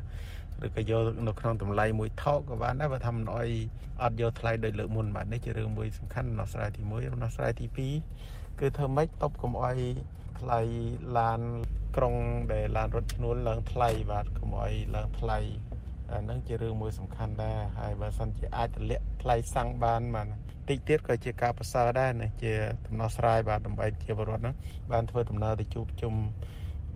[0.65, 3.51] ឬក៏យកនៅក្នុងតម្លៃមួយថោកក៏បានដែរបើថាមិនអោយ
[4.03, 7.67] អត់យកថ្លៃដូចលើកមុនបាទនេះជារឿងមួយសំខាន់ដំណោះស្រាយទី1ដំណោះស្រាយទី
[8.15, 9.79] 2គឺធ្វើម៉េចតបកុំអោយ
[10.41, 10.61] ថ្លៃ
[11.19, 11.41] ឡាន
[11.97, 12.15] ក្រុង
[12.53, 15.39] ដែលឡានរថឈ្នួលឡើងថ្លៃបាទកុំអោយឡើងថ្លៃ
[16.13, 20.29] អានឹងជារឿងមួយសំខាន់ដែរហើយបើសិនជាអាចទម្លាក់ថ្លៃសាំងបានបាទ
[20.71, 22.53] តិចទៀតក៏ជាការប្រសើរដែរណាជា
[22.87, 24.57] ដំណោះស្រាយបាទដើម្បីជាបរិវត្តហ្នឹង
[24.93, 26.15] បានធ្វើដំណើរទៅជួបជុំ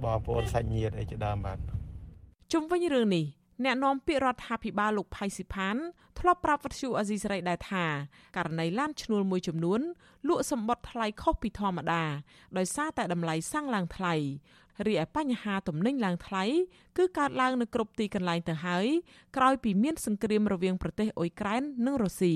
[0.05, 1.59] បងប្អូនសាច់ញាតិអីជាដើមបាទ
[2.53, 3.25] ជុំវិញរឿងនេះ
[3.65, 5.77] អ្នកនាំពាក្យរដ្ឋាភិបាលលោកផៃស៊ីផាន
[6.19, 7.85] ធ្លាប់ប្រាប់វិទ្យុអាស៊ីសេរីដែរថា
[8.37, 9.81] ករណីឡានឈ្នួលមួយចំនួន
[10.29, 12.05] លក់សម្បត្តិថ្លៃខុសពីធម្មតា
[12.59, 14.15] ដោយសារតែតម្លៃសាំងឡើងថ្លៃ
[14.87, 16.45] រីឯបញ្ហាទំនិញឡើងថ្លៃ
[16.97, 18.87] គឺកើតឡើងនៅគ្រប់ទីកន្លែងទៅហើយ
[19.37, 22.35] ក្រោយពីមានសង្គ្រាមរវាងប្រទេសអ៊ុយក្រែននិងរុស្ស៊ី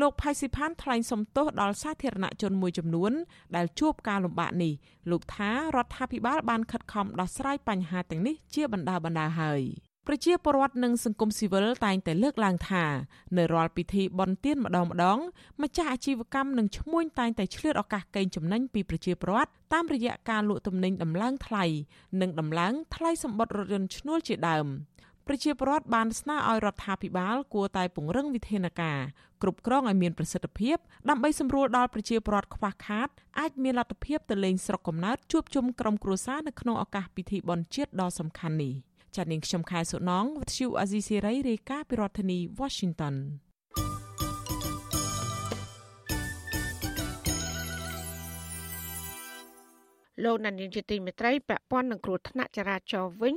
[0.00, 3.12] លោកផៃស៊ីផានថ្លែងសំទោសដល់សាធារណជនមួយចំនួន
[3.56, 4.72] ដែលជួបការលំបាកនេះ
[5.10, 9.62] លោកថារដ្ឋាភិបាលបានខិតខំដោះស្រាយបញ្ហាទាំងនេះជាបណ្ដាបណ្ដាហើយ
[10.06, 12.84] ប្រជាពលរដ្ឋនិងសង្គមស៊ីវិលតែងតែលើកឡើងថា
[13.36, 15.18] នៅរាល់ពិធីបុណ្យទានម្ដងម្ដង
[15.62, 21.64] ម្ចាស់អាជីវកម្មនិងឈ្មួញតែងតែឆ្លៀតឱកាសកេងចំណេញពីប្រជាពលរដ្ឋតាមរយៈការលក់ទំនិញដំឡើងថ្លៃ
[22.20, 24.66] និងដំឡើងថ្លៃសម្បត្តិរថយន្តឈ្នួលជាដើម
[25.26, 29.00] ប្រជាពលរដ្ឋបានស្នើឲ្យរដ្ឋាភិបាលគួរតែពង្រឹងវិធានការ
[29.42, 30.76] គ្រប់គ្រងឲ្យមានប្រសិទ្ធភាព
[31.08, 38.74] ដើម្បីសម្រួលដល់ប្រជាពលរដ្ឋខ្វះខាតអាចមានលទ្ធភាពទៅលេងស្រុកកំណើតជួបជុំក្រុមគ្រួសារនៅក្នុងឱកាសពិធីបុណ្យជាតិដ៏សំខាន់នេះ។
[39.16, 43.14] ចានាងខ្ញុំខែសុណងវិទ្យុអាស៊ីសេរីរាយការណ៍ពីរដ្ឋធានី Washington
[50.24, 53.34] លោកណានីជាទីមេត្រីពាក់ព័ន្ធនឹងគ្រោះថ្នាក់ចរាចរណ៍វិញ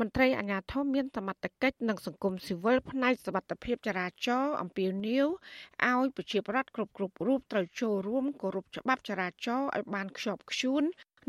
[0.00, 5.26] មន្ត្រីអាជ្ញាធរមានសមត្ថកិច្ចនិងសង្គមស៊ីវិលផ្នែកសុវត្ថិភាពចរាចរណ៍អំពាវនាវ
[5.88, 10.82] ឲ្យប្រជាពលរដ្ឋគ្រប់គ្រប់រូបត្រូវចូលរួមគោរពច្បាប់ចរាចរណ៍ឲ្យបានខ្ជាប់ខ្ជួន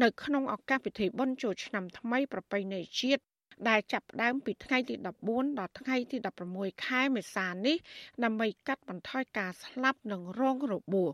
[0.03, 3.23] នៅក្នុងឱកាសពិធីបុណ្យចូលឆ្នាំថ្មីប្រពៃណីជាតិ
[3.69, 4.95] ដែលចាប់ផ្ដើមពីថ្ងៃទី
[5.27, 6.17] 14ដល់ថ្ងៃទី
[6.51, 7.77] 16ខែមេសានេះ
[8.23, 11.13] ដើម្បីកាត់បន្ថយការស្លាប់និងរងរបួស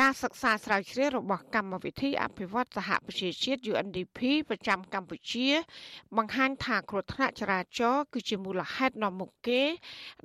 [0.00, 5.48] ការសិក្សាស្រាវជ្រាវរបស់កម្មវិធីអភិវឌ្ឍសហប្រជាជាតិ UNDP ប្រចាំកម្ពុជា
[6.16, 9.62] បង្ហាញថាគ្រោះថ្នាក់ចរាចរណ៍គឺជាមូលហេតុនាំមុខគេ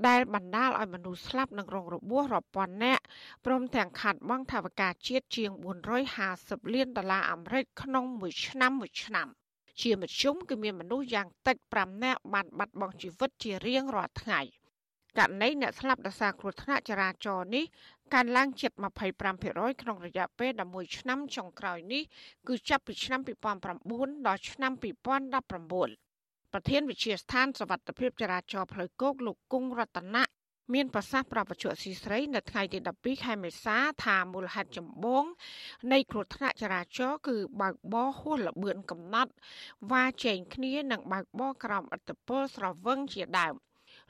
[0.07, 3.03] ដែលបណ្ដាលឲ្យមនុស្សស្លាប់និងរងរបួសរាប់ពាន់នាក់
[3.45, 5.51] ព្រមទាំងខាត់បង់ថវិកាជាតិជាង
[6.13, 9.27] 450លានដុល្លារអាមេរិកក្នុងមួយឆ្នាំមួយឆ្នាំ
[9.81, 14.41] ជាមធ្យមគឺមានមនុស្សយ៉ាងតិច5នាក់បានបាត់បង់ជីវិតជារៀងរាល់ថ្ងៃ។
[15.17, 17.65] ករណីអ្នកស្លាប់ដោយសារគ្រោះថ្នាក់ចរាចរណ៍នេះ
[18.13, 18.71] កើនឡើងជិត
[19.27, 22.03] 25%ក្នុងរយៈពេល11ឆ្នាំចុងក្រោយនេះ
[22.47, 23.21] គឺចាប់ពីឆ្នាំ
[23.73, 24.71] 2009ដល់ឆ្នាំ
[25.37, 30.23] 2019ប្រធានវិទ្យាស្ថានសវត្ថិភាពចរាចរណ៍ផ្លូវគោកលោកគង់រតនៈ
[30.73, 35.23] មានប្រសាសន៍ប្រាប់បច្ចុប្បន្នស៊ីស្រីនៅថ្ងៃទី12ខែមេសាថាមូលហេតុចម្បង
[35.91, 39.31] នៃគ្រោះថ្នាក់ចរាចរណ៍គឺបើកបរហួសល្បឿនកំណត់
[39.91, 43.55] វ៉ាចែងគ្នានិងបើកបរក្រោមឥទ្ធិពលស្រវឹងជាដើម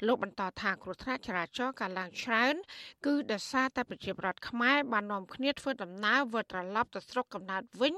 [0.06, 2.56] លោកបន្តថាគ្រោះថ្នាក់ចរាចរណ៍កើនឡើងច្រើន
[3.06, 7.94] គឺដោយសារតែប្រជាពលរដ្ឋខ្មែរបាននាំគ្នាធ្វើដំណើរវិលត្រឡប់ទៅស្រុកកំណើតវិញ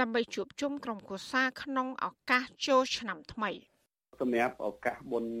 [0.00, 3.50] ដើម្បីជួបជុំក្រុមគ្រួសារក្នុងឱកាសចូលឆ្នាំថ្មី
[4.20, 5.34] សម្រាប់ឱកាសបុណ្យ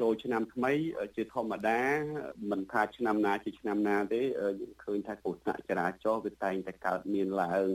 [0.00, 0.72] ចូលឆ្នាំថ្មី
[1.16, 1.80] ជាធម្មតា
[2.50, 4.20] មិនថាឆ្នាំណាជាឆ្នាំណាទេ
[4.60, 7.66] យើងឃើញថាគ្រោះថ្នាក់ចរាចរណ៍វាតែងតែកើតមានឡើង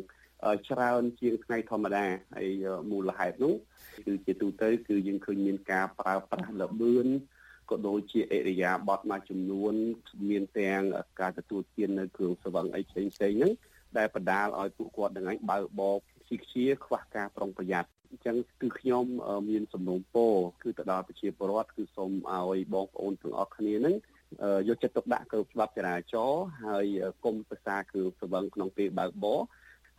[0.69, 2.49] ច្រើនជាងថ្ងៃធម្មតាហើយ
[2.91, 3.53] មូលហេតុនោះ
[4.05, 7.07] គឺជាទូទៅគឺយើងឃើញមានការប្រើប្រាស់លបឿន
[7.69, 9.73] ក៏ដូចជាអរិយាប័ត្រមួយចំនួន
[10.29, 10.81] មានទាំង
[11.21, 13.53] ការទទួលទាននៅគ្រឿងស្រវឹងអីផ្សេងផ្សេងហ្នឹង
[13.97, 19.05] ដែលបណ្ដាលឲ្យពួកគាត់នឹងឯងបើកបោកស៊ីខ្ជាខ្វះការប្រុងប្រយ័ត្នអញ្ចឹងគឺខ្ញុំ
[19.49, 23.95] មានសំណូមពរគឺទៅដល់ប្រជាពលរដ្ឋគឺសូមឲ្យបងប្អូនទាំងអស់គ្នានឹង
[24.67, 26.85] យកចិត្តទុកដាក់គ្រប់ច្បាប់ចរាចរណ៍ហើយ
[27.25, 29.39] កុំប្រសាគ្រឿងស្រវឹងក្នុងពេលបើកបរ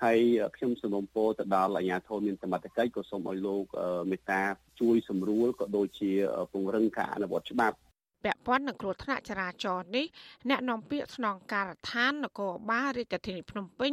[0.02, 0.18] ហើយ
[0.56, 3.64] ខ្ញុំសូមពរទៅដល់អាជ្ញាធរមានសមត្ថកិច្ចក៏សូមឲ្យលោក
[4.10, 4.42] មេត្តា
[4.80, 6.10] ជួយសម្រួលក៏ដូចជា
[6.52, 7.76] ពង្រឹងការអនុវត្តច្បាប់
[8.24, 10.06] ពាក់ព័ន្ធនឹងគ្រោះថ្នាក់ចរាចរណ៍នេះ
[10.50, 13.92] អ្នកនាំពាក្យស្នងការដ្ឋាននគរបាលរាជធានីភ្នំពេញ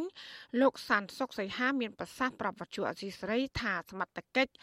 [0.61, 4.53] លោកសាន់សុកសីហាមានប្រសាសន៍ប្រាប់វត្ថុអសីស្រីថាសមត្ថកិច្ច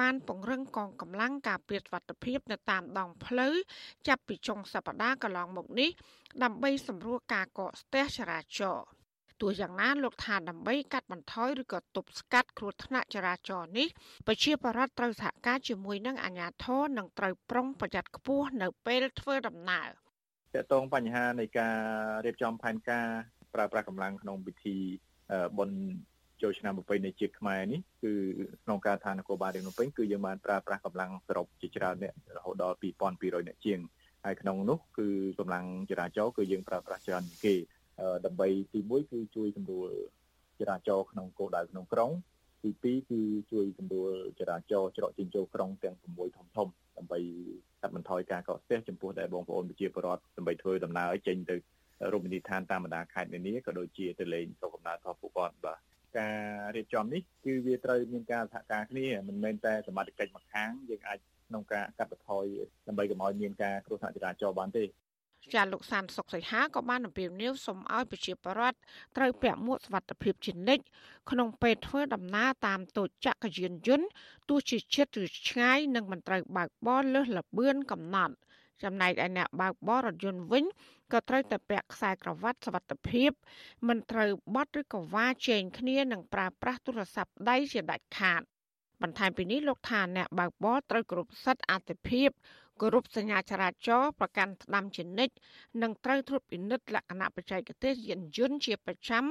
[0.00, 3.54] បានពង្រឹងកងកម្លាំងការពារសុវត្ថិភាពនៅតាមដងផ្លូវ
[4.08, 5.90] ចាប់ពីចុងសប្តាហ៍កន្លងមកនេះ
[6.42, 8.86] ដើម្បីសម្រួលការកកស្ទះចរាចរណ៍
[9.40, 13.88] ទោះយ៉ាងណាលោកថាដើម្បីកាត់បន្ថយឬក៏ទប់ស្កាត់គ្រោះថ្នាក់ចរាចរណ៍នេះ
[14.26, 19.88] ប្រជាពលរដ្ឋត្រូវសហការជាមួយនឹងអាជ្ញាធរនិងត្រូវប្រុងប្រយ័ត្នខ្ពស់នៅពេលធ្វើដំណើរ
[20.54, 21.76] តកតងបញ្ហានៃការ
[22.24, 23.06] រៀបចំផែនការ
[23.54, 24.76] ប្រើប្រាស់កម្លាំងក្នុងពិធី
[25.58, 25.78] បុណ្យ
[26.42, 28.12] ចូលឆ្នាំប្រពៃណីជាតិខ្មែរនេះគឺ
[28.64, 33.80] ក្នុងការឋាននគរបាលរាជភ្នំពេញគឺយើងបានប្រើប្រាស់កម្លាំងសរុបជាច្រើនអ្នករហូតដល់2200អ្នកជាង
[34.24, 37.54] ហើយក្នុងនោះគឺកម្លាំងចរាចរណ៍គឺយើងប្រើប្រាស់ច្រើនជាងគេ
[38.26, 39.90] ដើម្បីទី1គឺជួយសម្រួល
[40.60, 42.10] ចរាចរណ៍ក្នុងគោលដៅក្នុងក្រុង
[42.62, 43.20] ទី2គឺ
[43.52, 47.20] ជួយសម្រួលចរាចរណ៍ច្រកចេញចូលក្រុងទាំង6ធំធំដើម្បី
[47.80, 51.56] កាត់បន្ថយការកកស្ទះចំពោះដែលបងប្អូនប្រជាពលរដ្ឋដើម្បីធ្វើដំណើរឲ្យចេញទៅ
[52.12, 55.78] រមណីយដ្ឋានតាមបណ្ដាខេត្តនានាក៏ដូចជាទៅលេងស្រុកកំណើតរបស់ពួកគាត់បាទ
[56.18, 56.38] ការ
[56.76, 62.44] រៀបចំនេះគឺវាត្រូវមានការសហការគ្នាមិនមែនតែសមត្ថកិច្ចមួយខាងយើងអាចក្នុងការកាត់បន្ថយ
[62.88, 64.84] ដើម្បីកុំឲ្យមានការគ្រោះថ្នាក់ចរាចរណ៍បានទេ
[65.54, 68.78] ចាលោកសានសុកសីហាក៏បានអំពាវនាវសូមឲ្យប្រជាពលរដ្ឋ
[69.16, 70.84] ត្រូវពាក់មួកសុវត្ថិភាពជានិច្ច
[71.30, 74.08] ក្នុងពេលធ្វើដំណើរតាមតូចចក្រយានយន្ត
[74.48, 78.34] ទោះជាជិតឬឆ្ងាយនិងមិនត្រូវបើកបរលើសល្បឿនកំណត់
[78.82, 80.64] ចំណែកឯអ្នកបើកបររថយន្តវិញ
[81.12, 83.30] ក៏ត្រូវតែពាក់ខ្សែក្រវ៉ាត់សុវត្ថិភាព
[83.88, 88.42] មិនត្រូវបត់ឬក៏វ៉ាជែងគ្នានិងប្រើប្រាស់ទូរស័ព្ទដៃជាដាច់ខាត
[89.02, 92.30] បន្ថែមពីនេះលោកថាអ្នកបើកបរត្រូវគ្រប់សិទ្ធិអតិភិប
[92.80, 95.34] គោរពសញ្ញាចរាចរណ៍ប្រកាន់ស្ដាំជានិច្ច
[95.82, 99.24] និងត្រូវត្រួតពិនិត្យលក្ខណៈបច្ចេកទេសយានយន្តជាប្រចាំ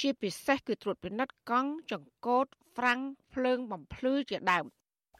[0.00, 3.00] ជាពិសេសគឺត្រួតពិនិត្យកង់ចង្កូតហ្វ្រាំង
[3.34, 4.64] ភ្លើងបំភ្លឺជាដើម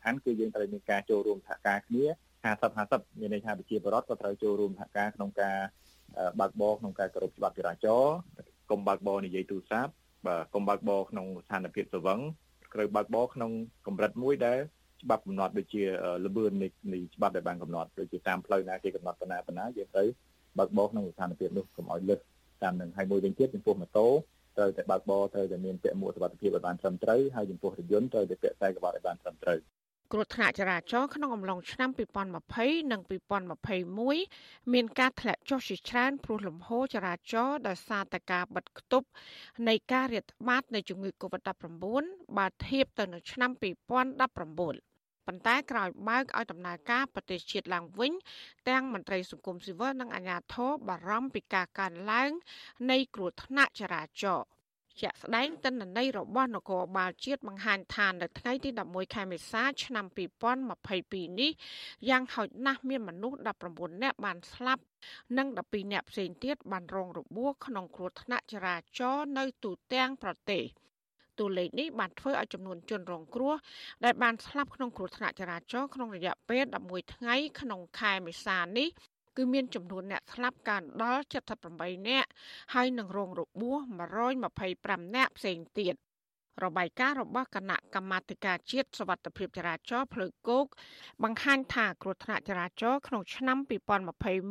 [0.04, 2.04] ខាងគឺយើងត្រូវមានការចូលរួមសហការគ្នា
[2.44, 5.58] 50 50មានន័យថាប្រជាពលរដ្ឋក៏ត្រូវចូលរួមសហការក្នុងការ
[6.40, 8.16] បើកបរក្នុងការគោរពច្បាប់ចរាចរណ៍
[8.70, 9.92] កុំបើកបរនិយាយទូរស័ព្ទ
[10.26, 12.20] បាទកុំបើកបរក្នុងស្ថានភាពស្វឹង
[12.74, 13.50] ត្រូវបើកបរក្នុង
[13.86, 14.58] កម្រិតមួយដែល
[15.04, 15.82] ច្បាប់កំណត់ដូចជា
[16.24, 20.08] លបឿននៃនៃច្បាប់ដែលបានកំណត់ដូចជាតាមផ្លូវណាគេកំណត់ប៉ុណ្ណាប៉ុណ្ណាយើងត្រូវ
[20.58, 22.20] បើកបរក្នុងស្ថានភាពនោះកុំឲ្យលើស
[22.62, 24.06] តាមនឹងហើយមួយវិញទៀតចំពោះម៉ូតូ
[24.56, 29.58] ត្រូវតែបើកបរត្រូវតែមានពាក់មួកសុវត្ថិភាពឲ្យបានត្រឹមត្រូវហើយចំពោះរថយន្តត្រូវតែពាក់ខ្សែក្រវ៉ាត់ឲ្យបានត្រឹមត្រូវ
[30.12, 31.90] គ្រោះថ្នាក់ចរាចរណ៍ក្នុងអំឡុងឆ្នាំ
[32.40, 33.00] 2020និង
[34.06, 39.08] 2021មានការធ្លាក់ចុះជាច្រើនព្រោះលំហូរចរាចរណ៍ដោយសារតែការបិទគប់
[39.68, 42.04] នៃការរាតត្បាតនៃជំងឺ Covid-19
[42.38, 44.93] បើធៀបទៅនឹងឆ្នាំ2019
[45.26, 48.12] ប៉ុន្តែក្រោយបើកឲ្យដំណើរការប្រទេសជាតិឡើងវិញ
[48.68, 52.30] ទាំងមន្ត្រីសង្គមស៊ីវិលនិងអាជ្ញាធរបារម្ភពីការកើនឡើង
[52.90, 54.54] នៃគ្រោះថ្នាក់ចរាចរណ៍
[55.00, 60.06] ជាក់ស្ដែងទិន្នន័យរបស់នគរបាលជាតិបង្ហាញថានៅថ្ងៃទី11ខែមេសាឆ្នាំ
[60.72, 61.52] 2022នេះ
[62.08, 63.38] យ៉ាងហោចណាស់មានមនុស្ស
[63.70, 64.82] 19នាក់បានស្លាប់
[65.38, 70.64] និង12អ្នកផ្សេងទៀតបានរងរបួសក្នុងគ្រោះថ្នាក់ចរាចរណ៍នៅទូទាំងប្រទេស
[71.40, 73.54] តួលេខនេះបានធ្វើឲ្យចំនួនជនរងគ្រោះ
[74.04, 78.88] ដែលបានស្លាប់ក្នុងគ្រោះថ្នាក់ចរាចរណ៍ក្នុងរយៈពេល11ថ្ងៃក្នុងខែមេសានេះ
[79.36, 81.22] គឺមានចំនួនអ្នកស្លាប់កើនដល់
[81.64, 82.28] 78នាក់
[82.74, 83.78] ហើយនឹងរងរបួស
[84.42, 85.94] 125នាក់ផ្សេងទៀត
[86.64, 90.66] របាយការណ៍របស់គណៈកម្មាធិការជាតិសវត្ថិភាពចរាចរណ៍ផ្លូវគោក
[91.22, 93.58] បង្ហាញថាគ្រោះថ្នាក់ចរាចរណ៍ក្នុងឆ្នាំ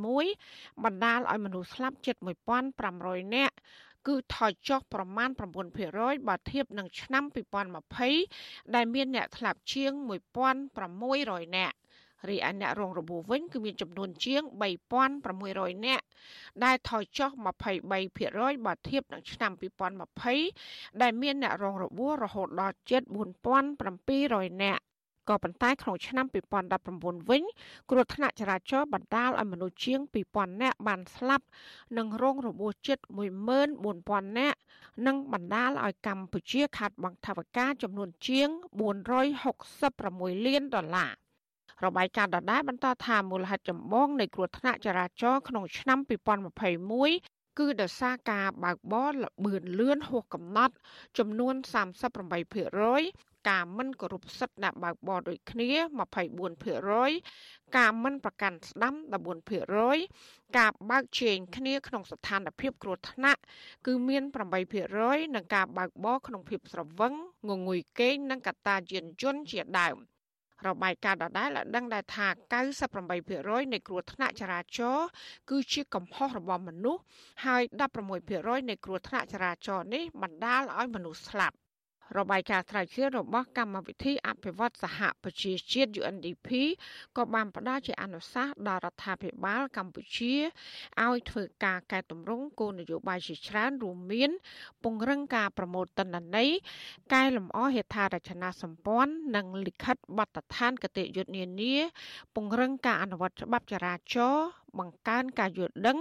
[0.10, 2.16] 2021បណ្ដាលឲ្យមនុស្សស្លាប់ជិត
[2.76, 3.56] 1500នាក់
[4.08, 5.30] គឺថយចុះប្រមាណ
[5.80, 7.24] 9%បើធៀបនឹងឆ្នាំ
[8.00, 9.92] 2020ដែលមានអ្នកស្លាប់ជាង
[10.74, 11.78] 1600នាក់
[12.30, 14.42] រីឯអ្នករងរបួសវិញគឺមានចំនួនជាង
[15.14, 16.06] 3600នាក់
[16.64, 17.30] ដែលថយចុះ
[17.98, 19.52] 23%បើធៀបនឹងឆ្នាំ
[20.28, 23.02] 2020ដែលមានអ្នករងរបួសរហូតដល់ជិត
[23.84, 24.84] 4700នាក់
[25.30, 26.26] ក៏ប៉ុន្តែក្នុងឆ្នាំ
[26.74, 27.44] 2019វិញ
[27.90, 30.00] គ្រោះថ្នាក់ចរាចរណ៍បណ្ដាលឲ្យមនុស្សជាង
[30.32, 31.46] 2000នាក់បានស្លាប់
[31.98, 32.98] និងរងរបួសជិត
[33.68, 34.60] 14000នាក់
[35.08, 38.50] និងបណ្ដាលឲ្យកម្ពុជាខាត់បង់ថវិកាចំនួនជាង
[39.68, 41.14] 466លានដុល្លារ
[41.86, 46.00] របាយការណ៍ដដែលបន្តថាមូលហេតុចម្បងនៃគ្រោះថ្នាក់ចរាចរណ៍ក្នុងឆ្នាំ
[46.80, 50.74] 2021គឺដោយសារការបើកបរលបឿនលឿនហួសកំណត់
[51.18, 51.56] ចំនួន
[52.32, 55.70] 38% ការមិនគោរពសិទ្ធិអ្នកបើកបរដូចគ្នា
[56.54, 58.94] 24%ការមិនប្រកាន់ស្ដាំ
[59.76, 63.42] 14%ការបើកជែងគ្នាក្នុងស្ថានភាពគ្រោះថ្នាក់
[63.88, 64.24] គឺមាន
[64.80, 67.14] 8%និងការបើកបរក្នុងភាពស្រវឹង
[67.50, 69.98] ងងុយគេងនិងកត្តាយានយន្តជាដើម។
[70.68, 72.28] របាយការណ៍ដដែលឲ្យដឹងដែរថា
[73.00, 75.08] 98%នៃគ្រោះថ្នាក់ចរាចរណ៍
[75.50, 77.02] គឺជាកំហុសរបស់មនុស្ស
[77.46, 77.62] ហើយ
[78.16, 81.56] 16%នៃគ្រោះថ្នាក់ចរាចរណ៍នេះបណ្ដាលឲ្យមនុស្សស្លាប់
[82.18, 86.50] របាយការណ៍ស្រាវជ្រាវរបស់កម្មវិធីអភិវឌ្ឍសហប្រជាជាតិ UNDP
[87.18, 90.34] ក៏បានផ្ដល់ជាអនុសាសន៍ដល់រដ្ឋាភិបាលកម្ពុជា
[91.06, 94.32] ឲ្យធ្វើការកែតម្រង់គោលនយោបាយជាច្រើនរួមមាន
[94.84, 96.50] ពង្រឹងការប្រមូលទិន្នន័យ
[97.14, 101.76] កែលម្អហេដ្ឋារចនាសម្ព័ន្ធនិងលិខិតបទដ្ឋានគតិយុត្តនានា
[102.36, 105.98] ពង្រឹងការអនុវត្តច្បាប់ចរាចរណ៍ បង្កើនការយល់ដឹង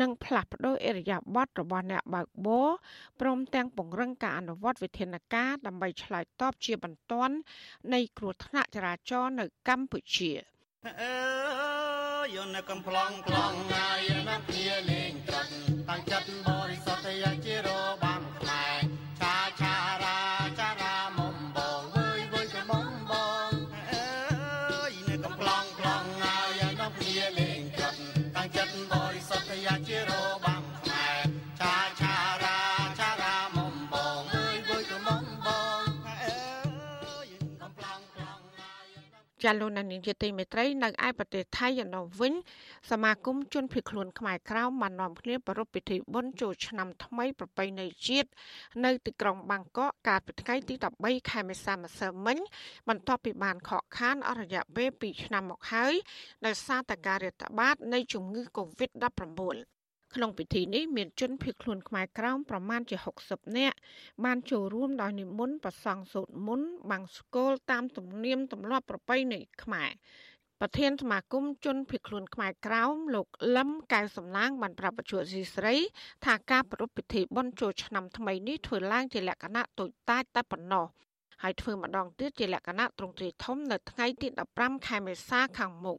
[0.00, 2.68] និងផ្លាស់ប្តូរអរិយាប័ត្ររបស់អ្នកបើកបរ
[3.20, 7.34] ព្រមទាំងពង្រឹងការអនុវត្តវិធានការដើម្បីឆ្លើយតបជាបន្ទាន់
[7.92, 10.30] នៃគ្រោះថ្នាក់ចរាចរណ៍នៅកម្ពុជា
[11.02, 11.14] អើ
[12.34, 15.50] យនៅកំ pl ង plong ហើយណាគ្នាលេងត្រត់
[15.88, 17.68] តាំងចិត្តបរិសុទ្ធយ៉ាងជារ
[18.02, 18.09] បា
[39.44, 42.34] ចាលោកនាងជាទីមេត្រីនៅឯប្រទេសថៃឯនោះវិញ
[42.90, 48.28] សមាគមជនភៀសខ្លួនខ្មែរក្រៅបាននាំគ្នាប្រារព្ធពិធីបុណ្យចូលឆ្នាំថ្មីប្រពៃណីជាតិ
[48.84, 52.38] នៅទីក្រុងបាងកកកាលពីថ្ងៃទី13ខែមេសាម្សិលមិញ
[52.88, 55.94] បន្ទាប់ពីបានខកខានអររយៈពេល2ឆ្នាំមកហើយ
[56.46, 59.79] ដោយសារតែការរាតត្បាតនៃជំងឺ Covid-19
[60.14, 62.96] ក្នុងពិធីនេះមានជនភៀសខ្លួនខ្មែរក្រោមប្រមាណជា
[63.26, 63.76] 60នាក់
[64.24, 69.90] បានចូលរួមដោយនិមន្តប្រសង់សូត្រមន្តបាំងស្គលតាមទំនៀមទម្លាប់ប្រពៃណីខ្មែរ
[70.60, 75.74] ប្រធានសមាគមជនភៀសខ្លួនខ្មែរក្រោមលោកលឹមកៅសំឡាងបានប្រាប់បច្ចុប្បន្នស៊ីស្រី
[76.24, 80.86] ថាការប្រារព្ធពិធីបុណ្យចូលឆ្នាំថ្មីនេះធ្វើឡើងជាលក្ខណៈតូចតាចតែប៉ុណ្ណោះ
[81.42, 85.98] ហើយធ្វើម្ដងទៀតជាលក្ខណៈទ្រង់ទ្រាយធំនៅថ្ងៃទី15ខែមេសាខាងមុខ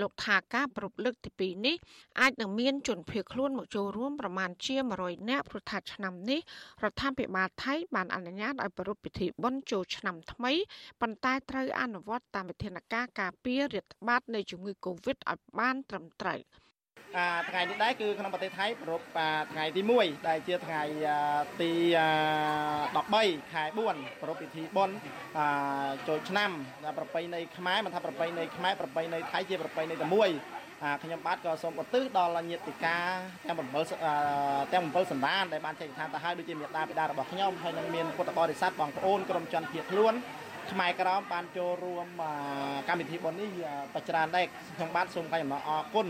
[0.00, 1.76] លោកថាការប្រពលើកទី2នេះ
[2.20, 6.40] អាចនឹងមានជនភៀសខ្លួនមកចូលរួមប្រមាណជា100នាក់ព្រោះថាឆ្នាំនេះ
[6.82, 10.52] រដ្ឋាភិបាលថៃបានអនុញ្ញាតឲ្យប្រារព្ធពិធីបុណ្យចូលឆ្នាំថ្មី
[11.00, 16.40] ប៉ុន្តែត្រូវអនុវត្តតាមវិធានការការពាររាតត្បាតនៃជំងឺ Covid ឲ្យបានត្រឹមត្រូវ។
[17.48, 19.02] ថ្ងៃនេះដែរគឺក្នុងប្រទេសថៃប្រព
[19.52, 20.82] ថ្ងៃទី1ដែលជាថ្ងៃ
[21.62, 21.70] ទី
[22.66, 24.96] 13ខែ4ប្រពពិធីបុណ្យ
[26.08, 26.50] ចូលឆ្នាំ
[26.98, 30.30] ប្រពៃណីខ្មែរមិនថាប្រពៃណីខ្មែរប្រពៃណីថៃជាប្រពៃណីតែមួយ
[31.02, 32.98] ខ្ញុំបាទក៏សូមឧទ្ទិសដល់ញាតិកា
[33.48, 40.14] ទាំង7ទាំង7សន្តានដែលបានចែកឋានទៅហើយដូចជាមេដាបិតារបស់ខ្ញុំហើយនឹងមានពុទ្ធបរិស័ទបងប្អូនក្រុមជនភៀសខ្លួន
[40.72, 42.06] ខ្មែរក្រមបានចូលរួម
[42.88, 43.50] កម្មវិធីបុណ្យនេះ
[43.94, 46.06] បច្ច្រើនដែរខ្ញុំបាទសូមកាយអំណរអគុណ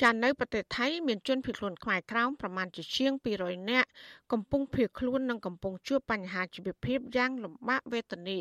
[0.00, 3.88] ចានៅប្រទេសថៃមានជនភៀសខ្លួនខ្មែរក្រោមប្រមាណជាជាង200នាក់
[4.32, 8.38] កំពុងភៀសខ្លួននិងកំពុងជួបបញ្ហាជីវភាពយ៉ាងលំបាកវេទនា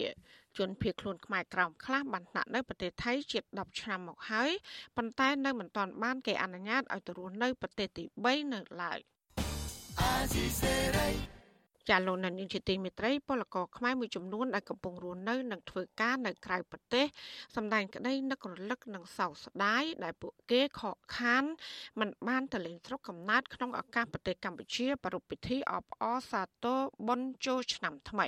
[0.57, 4.51] ជនភៀសខ្លួនខ្មែរក្រោមខ្លះបានស្នាក់នៅប្រទេសថៃជិត10ឆ្នាំមកហើយ
[4.97, 8.99] ប៉ុន្តែនៅមិនទាន់បានគេអនុញ្ញាតឲ្យទៅរស់នៅប្រទេសទី3នៅឡើយ
[11.91, 17.05] ចាលោកនាងជាទីមេត្រីពលករខ្មែរមួយចំនួនដែលកំពុងរស់នៅនិងធ្វើការនៅក្រៅប្រទេស
[17.55, 21.43] សម្ដែងក្តីនឹករលឹកនិងសោកស្ដាយដែលពួកគេខកខាន
[21.99, 28.27] មិនបានទៅលេងស្រុកកំណើតក្នុងឱកាសប្រទេសកម្ពុជាប្រារព្ធពិធីអបអរសាទរបុណ្យចូលឆ្នាំថ្មី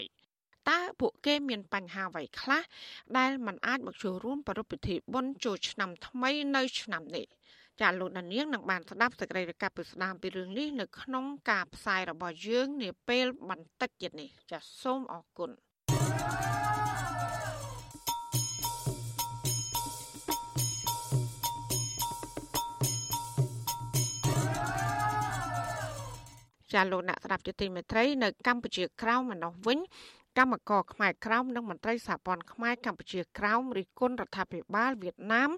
[0.70, 2.64] តើពួកគេមានបញ្ហាអ្វីខ្លះ
[3.18, 7.28] ដែលมันអាចមកចូលរួមប្រារព្ធពិធីបុណ្យចូលឆ្នាំថ្មីនៅឆ្នាំនេះ។
[7.82, 15.50] ចាលោកដានៀងនឹងបានស្ដាប់សេចក្តីរាយការណ៍ពីស្ដាមពីរឿងនេះនៅក្នុងការផ្សាយរបស់យើងនាពេលបន្តិចទៀតនេះចាសូមអរគុណ
[26.74, 29.80] ចាលោកអ្នកស្ដាប់ជាទីមេត្រីនៅកម្ពុជាក្រៅម្ដងវិញ
[30.38, 35.50] កម្មករខ្មែរក្រោមនិងមន្ត្រីសហព័ន្ធខ្មែរកម្ពុជាក្រោមរិះគន់រដ្ឋាភិបាលវៀតណាម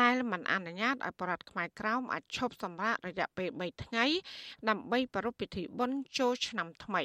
[0.00, 4.04] ដែលមិនអនុញ្ញាតឲ្យបរតខ្មែរក្រោមអាចឈប់សម្រាករយៈពេល3ថ្ងៃ
[4.68, 7.02] ដើម្បីប្រារព្ធពិធីបុណ្យចូលឆ្នាំថ្មី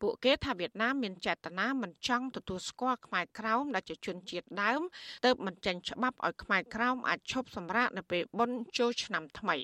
[0.00, 4.80] ពួកគេថាវៀតណាមមានចេតនាមិនចង់ទទួលស្គាល់ខ្មែរក្រោមដែលជាជនជាតិដើម
[5.24, 9.56] ទើបមិនចេញច្បាប់ឲ្យខ្មែរក្រោមអាចឈប់សម្រាកនៅពេលបុណ្យចូលឆ្នាំថ្មី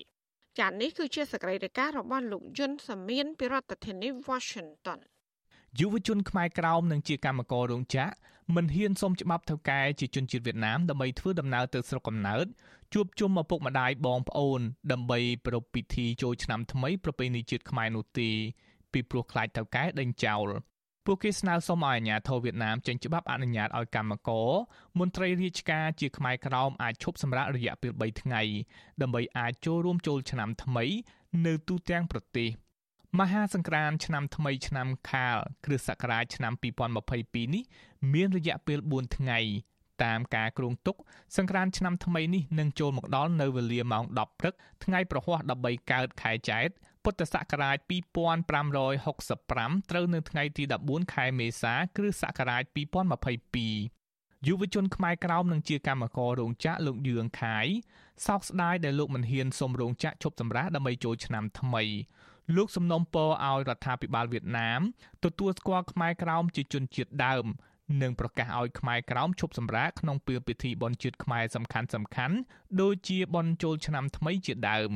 [0.59, 4.99] ចា៎នេះគឺជាសកម្មភាពរបស់លោកយុនសាមៀនពីរដ្ឋធានី Washington
[5.79, 8.11] យុវជនខ្មែរក្រោមនិងជាកម្មកររោងចក្រ
[8.55, 12.45] មិនហ៊ានសុំច្បាប់ថៅកែជាជនជាតិវៀតណាមដើម្បីធ្វើដំណើរទៅស្រុកកំណើត
[12.93, 14.61] ជួបជុំឪពុកម្ដាយបងប្អូន
[14.91, 18.29] ដើម្បីប្រារព្ធពិធីចូលឆ្នាំថ្មីប្រពៃណីជាតិខ្មែរនោះទេ
[18.91, 20.47] ពីព្រោះខ្លាចថៅកែដេញចោល
[21.05, 24.49] ពួកគេស្នើសុំឲ្យអាជ្ញាធរវៀតណាមចេញច្បាប់អនុញ្ញាតឲ្យកម្មករ
[24.99, 28.41] មន្ត្រីរាជការជាខ្មែរក្រោមអាចឈប់សម្រាករយៈពេល3ថ្ងៃ
[29.01, 30.85] ដើម្បីអាចចូលរួមចូលឆ្នាំថ្មី
[31.45, 32.49] នៅទូទាំងប្រទេស
[33.19, 36.53] មហាសង្ក្រានឆ្នាំថ្មីឆ្នាំខាលគ្រិស្តសករាជឆ្នាំ
[37.03, 37.63] 2022នេះ
[38.13, 39.39] មានរយៈពេល4ថ្ងៃ
[40.03, 40.95] តាមការគ្រោងទុក
[41.37, 46.67] សង្ក្រានឆ្នាំថ្មីនេះនឹងចូលមកដល់នៅវេលាម៉ោង10ព្រឹកថ្ងៃប្រហ័ស13កើតខែចែក
[47.03, 47.77] ពុទ្ធសករាជ
[48.83, 52.63] 2565ត្រូវនៅថ្ងៃទី14ខែមេសាគ្រិស្តសករាជ
[53.35, 57.67] 2022យុវជនខ្មែរក្រោមនឹងជាកម្មកររោងចក្រលោកយឿងខាយ
[58.27, 61.83] សោកស្ដាយដែលលោកមិនហ៊ានសុំរោងចក្រឈប់សម្រាកដើម្បីចូលឆ្នាំថ្មី
[62.55, 64.81] លោកសំណុំពរឲ្យរដ្ឋាភិបាលវៀតណាម
[65.23, 67.45] ទទួលស្គាល់ខ្មែរក្រោមជាជនជាតិដើម
[68.01, 72.35] និងប្រកាសឲ្យខ្មែរក្រោមឈប់សម្រាកក្នុងពេលពិធីបុណ្យជាតិខ្មែរសំខាន់សំខាន់
[72.81, 74.91] ដូចជាបុណ្យចូលឆ្នាំថ្មីជាដើម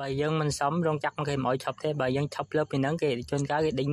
[0.00, 3.90] បើយើងមិនសមរងចាក់គេមិនឲ្យឈប់ទេបើយើងឈប់លើពីហ្នឹងគេជួនកាលគេដេញ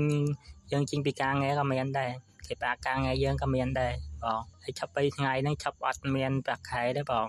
[0.72, 2.12] យើងចេញពីការងារក៏មានដែរ
[2.48, 7.26] គេបាការងារយើងក៏មានដែរបងហើយឈប់3ថ្ងៃហ្នឹងឈប់អត់មានប្រាក់ខែទេបង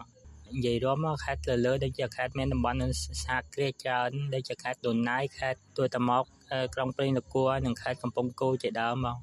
[0.55, 2.79] និយាយរួមមកខេត្តលើលើដូចជាខេត្តមានតំបន់
[3.25, 6.25] សហគ្រាសច្រើនដូចជាខេត្តដូនណាយខេត្តទួតមក
[6.75, 9.17] ក្រុងព្រៃនគរនិងខេត្តកំពង់គោជាដើមមក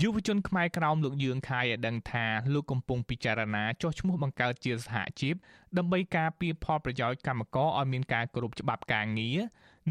[0.00, 5.34] យុវជនខ្មែរក្រោមលោកយឿងខាយឲ្យដឹងថាលោកកំពុងពិចារណាចុះឈ្មោះបង្កើតជាសហជីព
[5.76, 9.38] ដើម្បីការពារផលប្រយោជន៍កម្មករឲ្យមានការគោរពច្បាប់ការងារ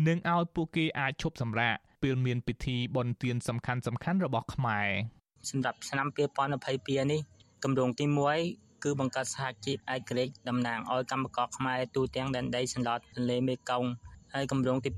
[0.07, 4.89] និងឲ្យពួកគេអាចឈប់សម្រាកពេលមានពិធីបុណ្យទានសំខាន់សំខាន់របស់ខ្មែរ
[5.49, 6.07] សម្រាប់ឆ្នាំ
[6.55, 7.21] 2022នេះ
[7.63, 13.89] គម្រោងទី1 គឺបង្កើតសហជីពឯករាជ្យតំណាងឲ្យកម្មករខ្មែរទូទាំងដែនដីសន្លត់ទន្លេមេគង្គ
[14.33, 14.91] ហើយគម្រោងទី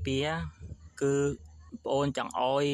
[0.52, 1.14] 2គឺ
[1.84, 2.64] បងអូនចង់អោយ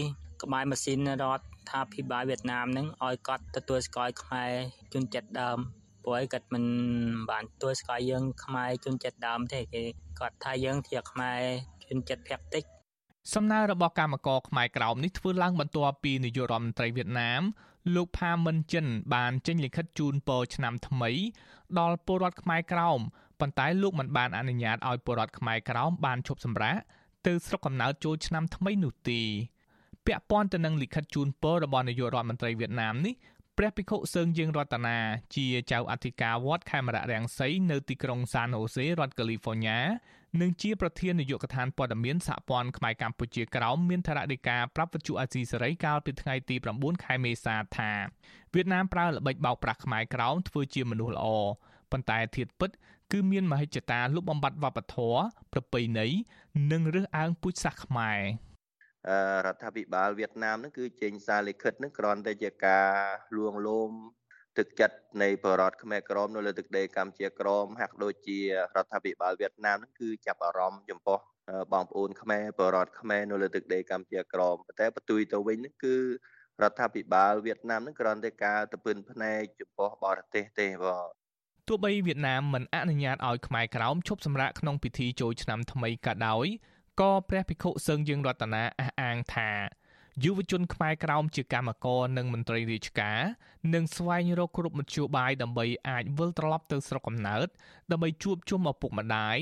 [0.42, 4.52] ក្បែរម៉ាស៊ីនរដ្ឋថាភិបាលវៀតណាមនឹងឲ្យគាត់ទទួលស្គាល់ខ្មែរ
[4.92, 5.58] ជនជាតិដើម
[6.04, 6.64] ព្រោះគាត់មិន
[7.30, 9.82] បានទទួលស្គាល់យើងខ្មែរជនជាតិដើមទេគេ
[10.20, 11.40] គាត់ថាយើងជាខ្មែរ
[11.88, 12.64] ជនជាតិភាគតិច
[13.34, 17.42] សំណើរបស់កម្មករខ្មែរក្រោមនេះធ្វើឡើងបន្ទាប់ពីនាយករដ្ឋមន្ត្រីវៀតណាម
[17.94, 21.10] លោកផាមិនចិន បានចេញលិខិតជូនពរឆ្នាំថ្មី
[21.78, 23.00] ដល់ពលរដ្ឋខ្មែរក្រោម
[23.40, 26.76] ប៉ុន្តែលោកមិនបានអនុញ្ញាតឲ្យពលរដ្ឋខ្មែរក្រោមបានឈប់សម្រាក
[27.26, 29.20] ទៅស្រុកកំណើតចូលឆ្នាំថ្មីនោះទេ
[30.06, 33.14] ពាក់ព័ន្ធទៅនឹងលិខិតជូនពររបស់នាយករដ្ឋមន្ត្រីវៀតណាមនេះ
[33.58, 34.98] ព្រះភិក្ខុសើងយើងរតនា
[35.34, 39.78] ជាចៅអធិការវត្តខេមរៈរាំងសីនៅទីក្រុងសានហូសេរដ្ឋកាលីហ្វ័រញ៉ា
[40.40, 47.90] និងជាប្រធាននាយកដ្ឋានព័ត៌មានសហព័ន្ធខ្មែរកម្ពុជាក្រោមមានថរដីកាប្រាប់វិទ្យុអាស៊ីសេរីកាលពីថ្ងៃទី9ខែមេសាថា
[48.54, 51.26] វៀតណាមប្រើល្បិចបោកប្រាស់ខ្មែរក្រោមធ្វើជាមនុស្សល្អ
[51.90, 52.70] ប៉ុន្តែធៀបពិត
[53.12, 55.20] គឺមានមហិច្ឆតាលុបបំបាត់វប្បធម៌
[55.52, 56.06] ប្រពៃណី
[56.72, 58.20] និងរើសអើងពូជសាសន៍ខ្មែរ
[59.46, 62.88] រដ្ឋាភិបាលវៀតណាមនឹងគឺចេញសារលិខិតនឹងគ្រាន់តែជាការ
[63.36, 63.90] លួងលោម
[64.58, 68.44] ទឹកចិត្តនៃបរតខ្មែរក្រមនៅលើទឹកដីកម្ពុជាក្រមហាក់ដូចជារ
[68.84, 71.18] ដ្ឋាភិបាលវៀតណាមនឹងគឺចាប់អារម្មណ៍ចំពោះ
[71.72, 75.96] បងប្អូនខ្មែរបរតខ្មែរនៅលើទឹកដីកម្ពុជាក្រមប៉ុន្តែបន្ទុយទៅវិញនឹងគឺ
[76.62, 81.06] រដ្ឋាភិបាលវៀតណាមនឹងគ្រាន់តែការទៅពឹនភ្នែកចំពោះបរទេសទេបង
[81.68, 86.46] ទោះបីវៀតណាមមិនអនុញ្ញាតឲ្យខ្មែរក្រោមឈប់សម្រាកក្នុងពិធីចូលឆ្នាំថ្មីក៏ដោយ
[87.00, 89.50] ក៏ព្រះភិក្ខុសឹងយើងរតនាអះអាងថា
[90.24, 93.20] យុវជនខ្មែរក្រោមជាកម្មករនិងមន្ត្រីរាជការ
[93.74, 97.48] នឹងស្វែងរកគ្រប់មធ្យោបាយដើម្បីអាចវិលត្រឡប់ទៅស្រុកកំណើត
[97.90, 99.36] ដើម្បីជួបជុំឪពុកម្ដាយ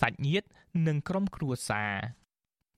[0.00, 0.48] សាច់ញាតិ
[0.86, 1.94] និងក្រុមគ្រួសារ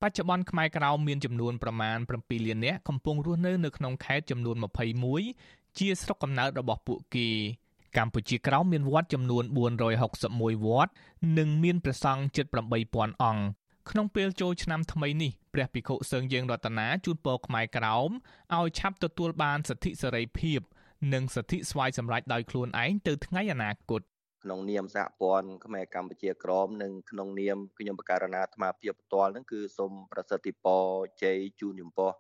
[0.03, 4.57] បច្ចុប្បន្នខ្មែរក្រោមមានចំនួនប្រមាណ7លាននាក់កំពុងរស់នៅនៅក្នុងខេត្តចំនួន
[5.18, 7.28] 21ជាស្រុកកំណើតរបស់ពួកគេ
[7.96, 9.44] កម្ពុជាក្រោមមានវត្តចំនួន
[10.00, 10.92] 461វត្ត
[11.38, 12.46] និងមានព្រះសង្ឃជិត
[12.84, 13.44] 8000អង្គ
[13.90, 18.11] ក្នុងពេលចូលឆ្នាំថ្មីនេះ ព្រះភិក្ខុសឹងយើងរតនាជូនពរខ្មែរក្រោម
[18.57, 20.61] ឲ្យឆាប់ទទួលបានសិទ្ធិសេរីភាព
[21.14, 24.03] និងសិទ្ធិស្វ័យសម្រេចដោយខ្លួនឯងទៅថ្ងៃអនាគត
[24.44, 30.84] ក្នុងនាមសហព័ន្ធខ្មែរកម្ពុជាក្រមនិងក្នុងនាមខ្ញុំបការណាអាត្មាភាពផ្ទាល់ហ្នឹងគឺសូមប្រសិទ្ធិពរ
[31.22, 32.11] ជ័យជូនចំពោះ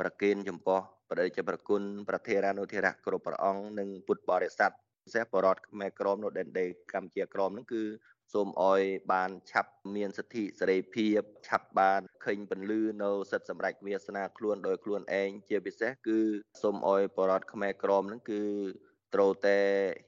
[0.00, 0.80] ប្រគេនចំពោះ
[1.10, 4.70] បដិជប្រគុណប្រធារានុធិរៈគ្រប់ព្រះអង្គនិងពុទ្ធបរិស័ទ
[5.04, 7.82] ពិសេសបរតខ្មែរក្រមនៅដែនដីកម្ពុជាក្រមហ្នឹងគឺ
[8.32, 16.18] សូមអោយបានឆាប់មានសិទ្ធិសេរីភាពឆាប់បានឃើញពន្លឺនៅសិទ្ធិសម្រេចវាសនាខ្លួនដោយខ្លួនឯងជាពិសេសគឺ
[16.62, 18.42] សូមអោយបរតខ្មែរក្រមហ្នឹងគឺ
[19.14, 19.58] ត្រូវតែ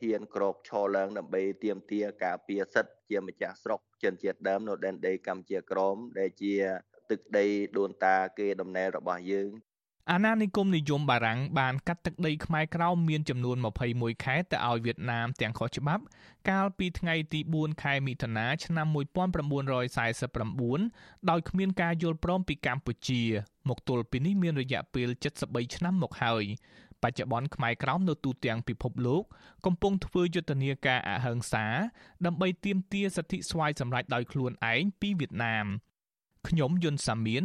[0.00, 6.54] ហ៊ានក្រោកឈរឡើងដើម្បីទាមទារការពារសិទ្ធិជាម្ចាស់ស្រុកចិនជាតិដើមនៅដែនដីកម្ពុជាក្រមដែលជា
[7.10, 7.46] ទឹកដី
[7.78, 9.50] ដូនតាគេដំណែលរបស់យើង
[10.10, 13.56] អាណានិគមនិយមបារាំងបានកាត់ទឹកដីខ្មែរក្រោមមានចំនួន
[13.90, 16.02] 21ខេត្តទៅឲ្យវៀតណាមទាំងខុសច្បាប់
[16.50, 23.22] កាលពីថ្ងៃទី4ខែមិថុនាឆ្នាំ1949ដោយគ្មានការយល់ព្រមពីកម្ពុជា
[23.68, 25.08] មកទល់ពេលនេះមានរយៈពេល
[25.42, 26.44] 73ឆ្នាំមកហើយ
[27.02, 29.22] បច្ចុប្បន្នខ្មែរក្រោមនៅទូទាំងពិភពលោក
[29.66, 31.66] កំពុងធ្វើយុទ្ធនាការអហិង្សា
[32.26, 35.66] ដើម្បីទាមទារសិទ្ធិស្វ័យសម្រេចដោយខ្លួនឯងពីវៀតណាម
[36.48, 37.44] ខ្ញុំយុនសាមៀន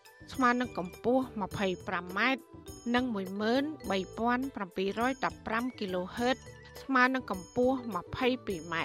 [0.33, 2.19] ស្មើនឹងកម្ពស់ 25m
[2.95, 6.37] និង13715 kHz
[6.83, 8.75] ស្មើនឹងកម្ពស់ 22m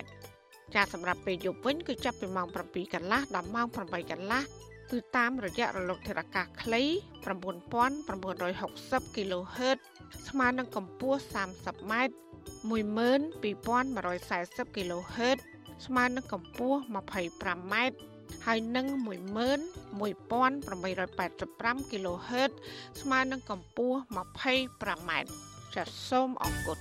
[0.74, 3.78] ចាសម្រាប់ពេលយប់វិញគឺចាប់ពីម៉ោង7កន្លះដល់ម៉ោង8
[4.11, 4.43] កន្លះ
[4.91, 6.82] គឺតាមរយៈរលកធាតុអាកាសខ្លី
[7.24, 9.78] 9960 kHz
[10.28, 11.93] ស្មើនឹងកម្ពស់ 30m
[12.70, 15.39] 12140 kHz
[15.87, 17.74] ស្មើនឹងកម្ពស់ 25m
[18.47, 22.51] ហើយនឹង11885 kHz
[23.01, 25.11] ស្មើនឹងកម្ពស់ 25m
[25.74, 26.79] ចាសសូមអរគុណ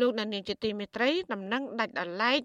[0.00, 2.36] លោកនានីជាទីមេត្រីដំណឹងដាច់ដライ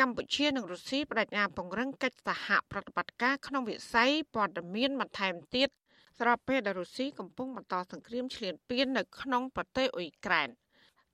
[0.00, 5.68] កម្ពុជានិងរុស្ស៊ីបដិញ្ញាពង្រឹងកិច្ចសហប្រតិបត្តិការក្នុងវិស័យព័ត៌មានបន្ថែមទៀត
[6.20, 10.48] ស្របពេលដែលរុស្ស៊ីកំពុងបន្តសង្គ្រាមឈ្លានពាននៅក្នុងប្រទេសអ៊ុយក្រែន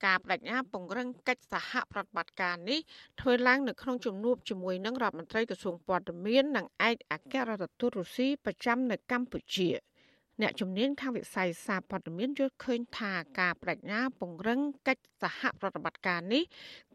[0.05, 2.80] ការបដិញ្ញាពង្រឹងកិច្ចសហប្រតិបត្តិការនេះ
[3.20, 9.70] ធ្វើឡើងនៅក្នុងជំនួបជាមួយនឹងរដ្ឋមន្ត្រីក្រសួងព័ត៌មាននិងឯកអគ្គរដ្ឋទូតរុស្ស៊ីប្រចាំនៅកម្ពុជា។
[10.42, 16.42] អ្នកជំនាញខាងវិស័យសារព័ត៌មានយល់ឃើញថាការបដិញ្ញាពង្រឹងកិច្ចសហប្រតិបត្តិការនេះ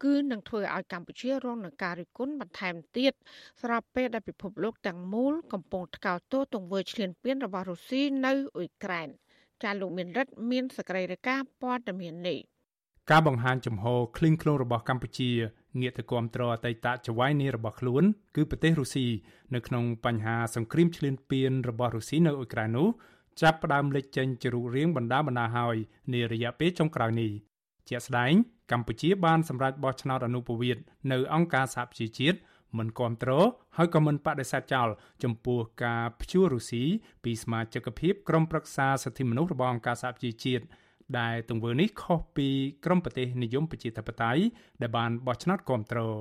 [0.02, 3.12] គឺនឹងធ្វើឲ្យកម្ពុជារងនឹងការរិះគន់បន្ថែមទៀត
[3.62, 9.08] ស្របពេលដែលពិភពលោកទាំងមូលកំពុងថ្កោលទោសទង្វើឈ្លានពានរបស់រុស្ស៊ីនៅអ៊ុយក្រែន
[9.62, 12.38] ចាលោកមានរិទ្ធមានសក្តិរការព័ត៌មាននេះ
[13.10, 13.84] ការបង្ហាញចំហ
[14.16, 15.30] ឃ្លីងឃ្លោងរបស់កម្ពុជា
[15.80, 18.04] ងាកទៅគ្រប់គ្រងអតីតចៅហ្វាយនីរបស់ខ្លួន
[18.36, 19.06] គឺប្រទេសរុស្ស៊ី
[19.54, 22.88] នៅក្នុងបញ្ហាសង្គ្រាមឈ្លានពានរបស់រុស្ស៊ីនៅអ៊ុយក្រែននោះ
[23.40, 25.76] ចាប់ផ្ដើមលេចចេញជារូបរាងបណ្ដាបណ្ដាហើយ
[26.12, 27.32] នារយៈពេលចុងក្រោយនេះ
[27.88, 28.32] ជាក់ស្ដែង
[28.72, 30.82] កម្ពុជាបានសម្រេចបោះឆ្នោតអនុប្រវត្តិ
[31.12, 32.38] នៅអង្គការសហប្រជាជាតិ
[32.78, 33.46] មិនគ្រប់គ្រង
[33.76, 34.88] ហើយក៏មិនបដិសេធចោល
[35.22, 36.84] ចំពោះការព្យួររុស្ស៊ី
[37.24, 40.64] ពីសមាជិកភាពក្រុមប្រឹក្សាសិទ្ធិមនុស្សរបស់អង្គការសហប្រជាជាតិ
[41.19, 42.47] ដែលទង្វើនេះខុសពី
[42.85, 44.41] ក្រុមប្រទេសនិយមប្រជាធិបតេយ្យ
[44.81, 46.17] ដែលបានបោះឆ្នោតគ្រប់គ្រង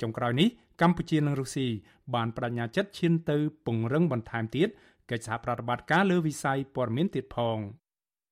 [0.00, 0.48] ចុងក្រោយនេះ
[0.80, 1.66] កម្ពុជានិងរុស្ស៊ី
[2.14, 3.36] បានបដិញ្ញាចិត្តឈានទៅ
[3.66, 4.68] ពង្រឹងបន្ថែមទៀត
[5.10, 7.58] កិច្ចសហប្រតិបត្តិការលើវិស័យព័ត៌មានទៀតផង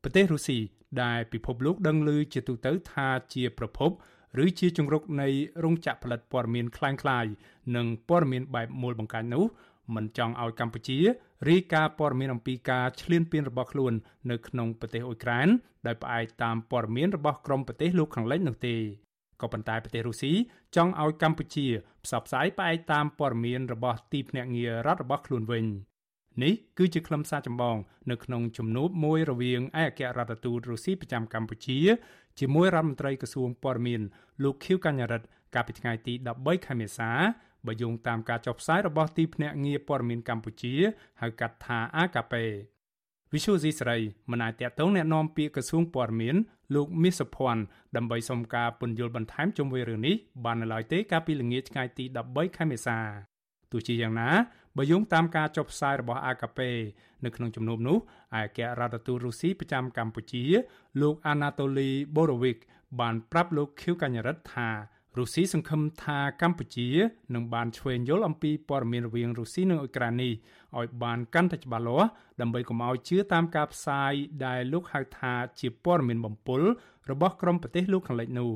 [0.02, 0.58] ប្រទេសរុស្ស៊ី
[1.02, 3.90] ដែលពិភពលោកដឹងឮជាទូទៅថាជាប្រភព
[4.44, 5.28] ឬជាជំរុកនៃ
[5.62, 7.30] រោងចក្រផលិតព័ត៌មានคล้ายៗ
[7.76, 9.44] និងព័ត៌មានបែបមូលបង្កាច់នោះ
[9.95, 10.99] មិនចង់ឲ្យកម្ពុជា
[11.49, 13.93] រាយការណ៍ព័ត៌មានអំពីការឈ្លានពានរបស់ខ្លួន
[14.31, 15.47] នៅក្នុងប្រទេសអ៊ុយក្រែន
[15.87, 18.75] ដោយផ្អែកតាមព័ត៌មានរបស់ក្រមប្រទេសលោកខាងលិចនោះទេ
[19.41, 20.33] ក៏ប៉ុន្តែប្រទេសរុស្ស៊ី
[20.75, 21.67] ចង់ឲ្យកម្ពុជា
[22.03, 25.65] ផ្សព្វផ្សាយផ្អែកតាមព័ត៌មានរបស់ទីភ្នាក់ងាររដ្ឋរបស់ខ្លួនវិញ។
[26.43, 27.77] នេះគឺជាខ្លឹមសារចម្បង
[28.11, 31.79] នៅក្នុងជំនួបមួយរវាងឯកអគ្គរដ្ឋទូតរុស្ស៊ីប្រចាំកម្ពុជា
[32.39, 34.01] ជាមួយរដ្ឋមន្ត្រីក្រសួងព័ត៌មាន
[34.43, 37.11] លោកខៀវកញ្ញរិទ្ធកាលពីថ្ងៃទី13ខែមេសា
[37.66, 40.74] បើយោងតាមការចុះផ្សាយរបស់ទីភ្នាក់ងារព័ត៌មានកម្ពុជា
[41.20, 42.34] ហៅកាត់ថា AKP
[43.32, 43.96] វិសុយស៊ីស្រី
[44.30, 46.36] មិនអាចតតងแนะនាំពាក្យក្រសួងព័ត៌មាន
[46.74, 47.62] លោកមាសសុភ័ណ្ឌ
[47.96, 52.98] ដើម្បីសុំការពន្យល់បន្ថែមជុំវិញរឿងនេះបាននៅឡើយទេកាលពីល្ងាចថ្ងៃទី13ខែមេសា
[53.72, 54.30] ទោះជាយ៉ាងណា
[54.76, 56.60] បើយោងតាមការចុះផ្សាយរបស់ AKP
[57.24, 58.00] នៅក្នុងជំនួបនោះឯក
[58.34, 60.44] អគ្គរដ្ឋទូតរុស្ស៊ីប្រចាំកម្ពុជា
[61.00, 62.58] លោក Anatoly Borovik
[63.00, 64.68] បានប្រាប់លោកខៀវកញ្ញរិទ្ធថា
[65.17, 66.87] រុស្ស៊ីសង្ឃឹមថាកម្ពុជា
[67.33, 70.33] នឹងបានឆ្វេងយល់អំពីព័ត៌មានរវាងរុស្ស៊ីនិងអ៊ុយក្រែននេះ
[70.77, 72.09] ឲ្យបានកាន់តែច្បាស់លាស់
[72.41, 74.13] ដើម្បីកុំឲ្យជឿតាមការផ្សាយ
[74.45, 76.61] ដែលលោកហៅថាជាព័ត៌មានបំពុល
[77.11, 78.51] របស់ក្រុមប្រទេសលោកខាងលិចនោះ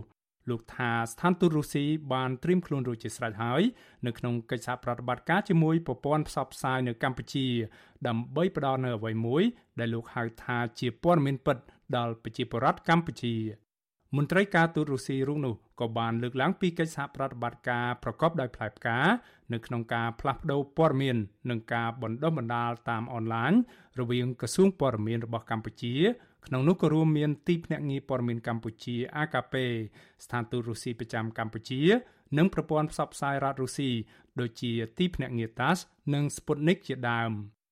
[0.50, 3.62] លោកថាស្ថានទូតរុស្ស៊ីបានត្រៀមខ្លួនរួចជាស្រេចហើយ
[4.06, 7.48] នៅក្នុងកិច្ចសហប្រតិបត្តិការជាមួយប្រព័ន្ធផ្សព្វផ្សាយនៅកម្ពុជា
[8.08, 9.44] ដើម្បីផ្ដល់នូវអ្វីមួយ
[9.80, 11.58] ដែលលោកហៅថាជាព័ត៌មានពិត
[11.98, 13.63] ដល់ប្រជាពលរដ្ឋកម្ពុជា
[14.18, 19.00] មន្ត្រីការទូតរុស្ស៊ីរូបនោះក៏បានលើកឡើងពីកិច្ចសហប្រតិបត្តិការប្រកបដោយផ្លែផ្កា
[19.54, 21.18] នៅក្នុងការផ្លាស់ប្តូរព័ត៌មាន
[21.50, 23.54] និងការបណ្ដុះបណ្ដាលតាមអនឡាញ
[24.00, 25.96] រវាងក្រសួងព័ត៌មានរបស់កម្ពុជា
[26.48, 29.56] ក្នុងនោះក៏រួមមានទីភ្នាក់ងារព័ត៌មានកម្ពុជា AKP
[30.24, 31.82] ស្ថានទូតរុស្ស៊ីប្រចាំកម្ពុជា
[32.38, 33.90] និងប្រព័ន្ធផ្សព្វផ្សាយរដ្ឋរុស្ស៊ី
[34.40, 35.80] ដូចជាទីភ្នាក់ងារ TASS
[36.14, 37.32] និង Sputnik ជាដើម។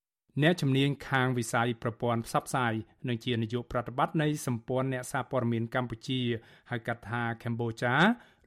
[0.41, 2.73] អ្នកជំនាញខាងវិស័យប្រព័ន្ធផ្សព្វផ្សាយ
[3.07, 6.21] និងជានាយកប្រតិបត្តិនៃសម្ព័ន្ធអ្នកសារព័ត៌មានកម្ពុជា
[6.71, 7.93] ហៅកាត់ថា Cambodia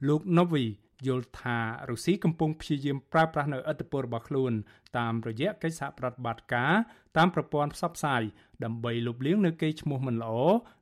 [0.07, 0.65] លោក Novi
[1.07, 1.57] យល់ថា
[1.89, 4.53] រុស្ស៊ីកំពុងព្យាយាមប្រើប្រាស់នៅឥទ្ធិពលរបស់ខ្លួន
[4.97, 6.73] តាមរយៈកិច្ចសហប្រតិបត្តិការ
[7.17, 8.21] តាមប្រព័ន្ធផ្សព្វផ្សាយ
[8.63, 10.33] ដើម្បីលុបលាងនៅកេរ្តិ៍ឈ្មោះមិនល្អ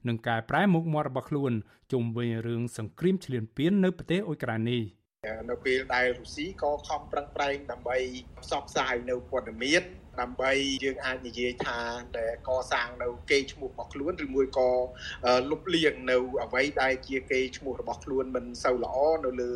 [0.08, 1.52] និងកែប្រែមុខមាត់របស់ខ្លួន
[1.92, 4.84] ជុំវិញរឿងសង្គ្រាមឈ្លានពាននៅប្រទេសអ៊ុយក្រែននេះ
[5.50, 7.98] នៅពេលដែលរុស្ស៊ីក៏ខំប្រឹងប្រែងដើម្បី
[8.44, 9.84] ផ្សព្វផ្សាយនៅព័ត៌មាន
[10.22, 10.52] ដើម្បី
[10.84, 11.80] យើងអាចនិយាយថា
[12.18, 14.70] ដែលកសាងនៅគេឈ្មោះរបស់ខ្លួនឬមួយក៏
[15.50, 18.96] លុបលាងនៅអ្វីដែលជាគេឈ្មោះរបស់ខ្លួនមិនសូវល្អ
[19.26, 19.52] នៅលើ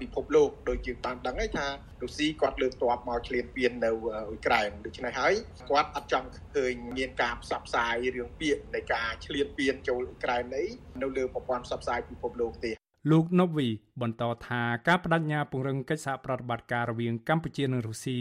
[0.00, 1.66] ពិភពលោកដូចយើងបានដឹងហើយថា
[2.02, 5.34] រុស្ស៊ីគាត់លើកទ័ពមកឈ្លានពាននៅអ៊ុយក្រែនដូច្នេះហើយ
[5.70, 10.68] គាត់អត់ចង់ឃើញមានការផ្សព្វផ្សាយរឿងពាក្យនៃការឈ្លានពានចូលអ៊ុយក្រែននេះ
[11.02, 12.72] នៅលើប្រព័ន្ធផ្សព្វផ្សាយពិភពលោកទេ
[13.08, 13.68] លោកណូវី
[14.00, 18.18] បន្តថាការបដិញ្ញាពង្រឹងកិច្ចសហប្រតិបត្តិការរវាងកម្ពុជានិងរុស្ស៊ី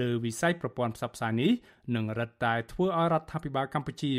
[0.00, 1.52] លើវិស័យប្រព័ន្ធផ្សព្វផ្សាយនេះ
[1.94, 4.14] នឹងរឹតតែធ្វើឲ្យរដ្ឋាភិបាលកម្ពុជា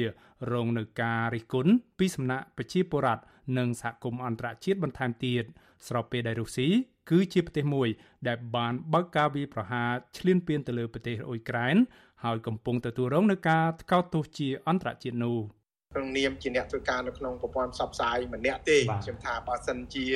[0.52, 3.24] រងនឹងការរិះគន់ពីសំណាក់ប្រជាពលរដ្ឋ
[3.58, 5.44] និងសហគមន៍អន្តរជាតិបន្ថែមទៀត
[5.88, 6.68] ស្របពេលដែលរុស្ស៊ី
[7.10, 7.88] គឺជាប្រទេសមួយ
[8.28, 11.76] ដែលបានបើកការវាយប្រហារឈ្លានពានទៅលើប្រទេសអ៊ុយក្រែន
[12.24, 15.40] ហើយកំពុងទទួលរងនឹងការថ្កោលទោសជាអន្តរជាតិនោះ។
[15.94, 20.06] ក្នុងនាមជាអ្នកធ្វើការនៅក្នុងប្រព័ន្ធផ្សព្វផ្សាយម្នាក់ទេខ្ញុំថាបើសិនជា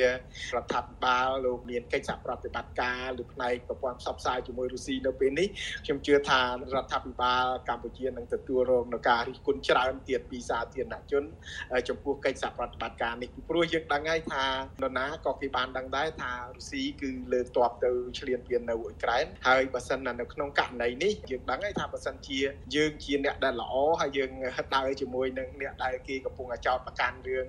[0.62, 5.48] ដ្ឋាភិបាលលោកមានកិច្ចសហប្រតិបត្តិការឬផ្នែកប្រព័ន្ធផ្សព្វផ្សាយជាមួយរុស្ស៊ីនៅពេលនេះ
[5.84, 6.40] ខ្ញុំជឿថា
[6.74, 11.24] រដ្ឋាភិបាលកម្ពុជានឹងទទួលរងនឹងការរិះគន់ច្រើនទៀតពីសាធារណជន
[11.88, 14.44] ចំពោះកិច្ចសហប្រតិបត្តិការនេះពីព្រោះយើងដឹងហើយថា
[14.82, 22.38] នរណាក៏គេបានដឹងដែរថារុស្ស៊ីគឺលើកទ័ពទៅឈ្លានពាននៅអ៊ុយក្រែនហើយបើសិននៅក្នុងករណីនេះយើងដឹងហើយថាបើសិនជា
[22.76, 24.30] យើងជាអ្នកដែលល្អហើយយើង
[24.74, 27.46] ដើរជាមួយនឹងអ្នកដែលគេកំពុងចោទប្រកាន់រឿង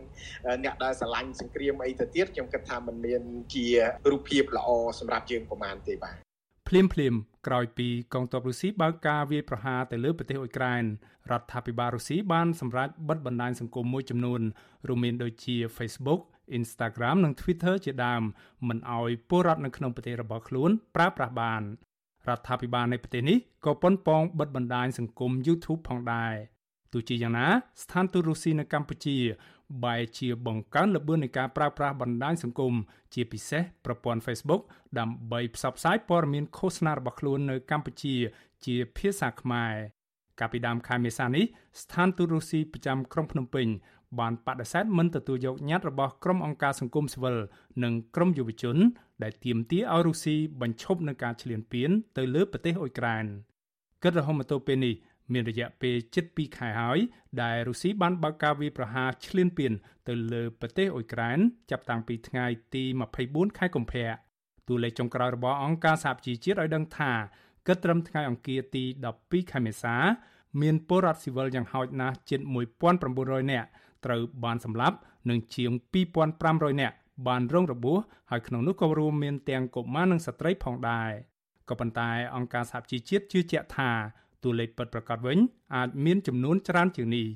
[0.63, 3.21] អ្នកដែលស្រឡាញ់សង្គ្រាមអីទៅទៀតខ្ញុំគិតថាมันមាន
[3.53, 3.65] ជា
[4.11, 6.15] រូបភាពល្អសម្រាប់យើងប្រហែលទេបាទ
[6.67, 7.13] ភ្លាមភ្លាម
[7.47, 10.83] ក្រោយពីកងទ័ពរុស្ស៊ីបើកការវាយប្រហារទៅលើប្រទេសអ៊ុយក្រែន
[11.31, 14.41] រដ្ឋាភិបាលរុស្ស៊ីបានសម្រេចបិទបណ្ដាញសង្គមមួយចំនួន
[14.87, 16.21] រួមមានដូចជា Facebook
[16.59, 18.21] Instagram និង Twitter ជាដើម
[18.67, 21.61] មិនអោយពលរដ្ឋនៅក្នុងប្រទេសរបស់ខ្លួនប្រើប្រាស់បាន
[22.29, 26.33] រដ្ឋាភិបាលនៃប្រទេសនេះក៏ប៉ុនប៉ងបិទបណ្ដាញសង្គម YouTube ផងដែរ
[26.93, 27.47] ទោះជាយ៉ាងណា
[27.81, 29.17] ស្ថានទូតរុស្ស៊ីនៅកម្ពុជា
[29.83, 32.73] បែរជាបង្កើនល្បឿននៃការប្រើប្រាស់បណ្ដាញសង្គម
[33.13, 34.61] ជាពិសេសប្រព័ន្ធ Facebook
[34.99, 38.15] ដើម្បីផ្សព្វផ្សាយព័ត៌មានឃោសនារបស់ខ្លួននៅកម្ពុជា
[38.65, 39.73] ជាភាសាខ្មែរ
[40.39, 41.45] កាលពីដើមខែមេសានេះ
[41.81, 43.67] ស្ថានទូតរុស្ស៊ីប្រចាំក្រុងភ្នំពេញ
[44.19, 47.37] បានបដិសេធមិនទទួលយកញត្តិរបស់ក្រុមអង្គការសង្គមស៊ីវិល
[47.83, 48.77] និងក្រុមយុវជន
[49.23, 53.25] ដែលទាមទារឲ្យរុស្ស៊ីបញ្ឈប់នឹងការឈ្លានពានទៅលើប្រទេសអ៊ុយក្រែន
[54.03, 54.93] គិតរហូតមកទល់ពេលនេះ
[55.33, 56.99] មានរយៈពេលជិត2ខែហើយ
[57.41, 59.73] ដែលរុស្ស៊ីបានបើកការវាយប្រហារឈ្លានពាន
[60.07, 61.39] ទៅលើប្រទេសអ៊ុយក្រែន
[61.71, 62.83] ចាប់តាំងពីថ្ងៃទី
[63.21, 64.07] 24ខែកុម្ភៈ
[64.67, 67.11] តួលេខចុងក្រោយរបស់អង្គការសហប្រជាជាតិឲ្យដឹងថា
[67.67, 68.83] គិតត្រឹមថ្ងៃអង្គារទី
[69.17, 69.95] 12ខែមេសា
[70.61, 72.39] មានពលរដ្ឋស៊ីវិលយ៉ាងហោចណាស់ជិត
[72.95, 73.67] 1900នាក់
[74.05, 74.97] ត្រូវបានសម្លាប់
[75.29, 75.71] និងជាង
[76.27, 76.95] 2500នាក់
[77.27, 77.97] បានរងរបួស
[78.31, 81.11] ហើយក្នុងនោះក៏រួមមានទាំងកុមារនិងស្ត្រីផងដែរ
[81.69, 83.91] ក៏ប៉ុន្តែអង្គការសហជីវជាតិជឿជាក់ថា
[84.43, 85.37] តួលេខពិតប្រាកដវិញ
[85.75, 87.27] អាចមានចំនួនច្រើនជាងនេះ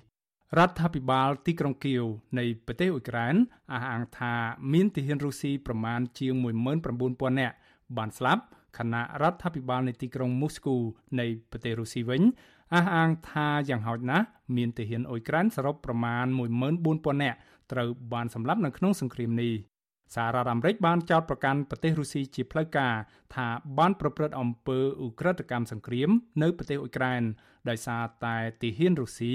[0.58, 2.04] រដ្ឋាភិបាលទីក្រុងគៀវ
[2.40, 3.36] នៃប្រទេសអ៊ុយក្រែន
[3.74, 4.34] អះអាងថា
[4.74, 6.34] មានទាហានរុស្ស៊ីប្រមាណជាង
[6.92, 7.56] 19000នាក់
[7.98, 8.44] បានស្លាប់
[8.78, 10.76] ខណៈរដ្ឋាភិបាលនៃទីក្រុងមូស្គូ
[11.20, 12.22] នៃប្រទេសរុស្ស៊ីវិញ
[12.76, 14.26] អះអាងថាយ៉ាងហោចណាស់
[14.56, 16.26] មានទាហានអ៊ុយក្រែនសរុបប្រមាណ
[16.74, 17.38] 14000នាក់
[17.72, 19.54] ត្រូវបានសម្លាប់នៅក្នុងសង្គ្រាមនេះ
[20.16, 22.96] សហរដ្ឋអាមេរិកបានចោទប្រកាន់ប្រទេសរុស្ស៊ីជាផ្លូវការ
[23.36, 23.48] ថា
[23.78, 26.10] បានប្រព្រឹត្តអំពើឧក្រិដ្ឋកម្មសង្គ្រាម
[26.42, 27.22] នៅប្រទេសអ៊ុយក្រែន
[27.70, 29.34] ដោយសារតែទាហានរុស្ស៊ី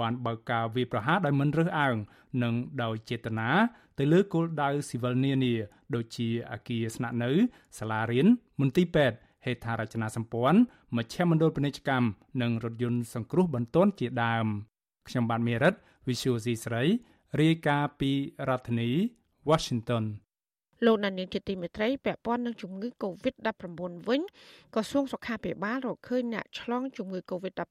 [0.00, 1.96] បានបើកការវាយប្រហារដោយមិនរើសអើង
[2.42, 3.50] និងដោយចេតនា
[3.98, 5.54] ទៅលើគោលដៅស៊ីវិលនានា
[5.94, 7.30] ដូចជាអគារស្នាក់នៅ
[7.78, 8.26] សាលារៀន
[8.60, 10.58] មន្ទីរពេទ្យហេដ្ឋារចនាសម្ព័ន្ធ
[10.96, 12.08] មជ្ឈមណ្ឌលពាណិជ្ជកម្ម
[12.42, 14.46] និងរថយន្តសង្គ្រោះបន្ទាន់ជាដើម
[15.08, 15.74] ខ្ញុំបាទមេរិត
[16.08, 16.82] Visual C ស្រី
[17.40, 18.10] រាយការណ៍ពី
[18.48, 18.90] រដ្ឋធានី
[19.50, 20.04] Washington
[20.84, 23.64] លោកណានៀងជាទីមេត្រីពាក់ព័ន្ធនឹងជំងឺ Covid-19
[24.08, 24.20] វិញ
[24.74, 27.62] ក្រសួងសុខាភិបាលរកឃើញអ្នកឆ្លងជំងឺ Covid-19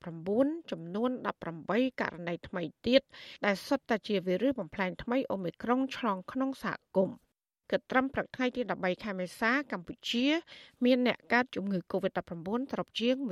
[0.72, 1.10] ចំនួន
[1.56, 3.02] 18ករណីថ្មីទៀត
[3.46, 7.18] ដែលសុទ្ធតែជាវីរុសបំផ្លែងថ្មីអូមីក្រុងឆ្លងក្នុងសហគមន៍
[7.72, 10.26] គិតត្រឹមព្រឹកថ្ងៃទី13ខែមេសាកម្ពុជា
[10.86, 13.28] មានអ្នកកើតជំងឺ Covid-19 ត្រប់ជាង135,000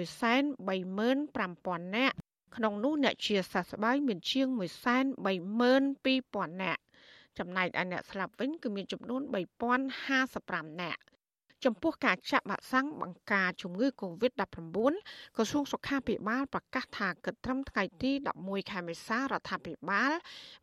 [1.98, 2.16] នាក់
[2.56, 6.82] ក្នុងនោះអ្នកជាសះស្បើយមានជាង132,000នាក់
[7.40, 9.22] ចំណែកឯអ្នកស្លាប់វិញគឺមានចំនួន
[10.02, 11.02] 3055នាក់
[11.66, 14.94] ចំពោះការចាក់វ៉ាក់សាំងបង្ការជំងឺ Covid-19
[15.36, 18.12] ក្រសួងសុខាភិបាលប្រកាសថាគិតត្រឹមថ្ងៃទី
[18.42, 20.12] 11ខែមេសារដ្ឋាភិបាល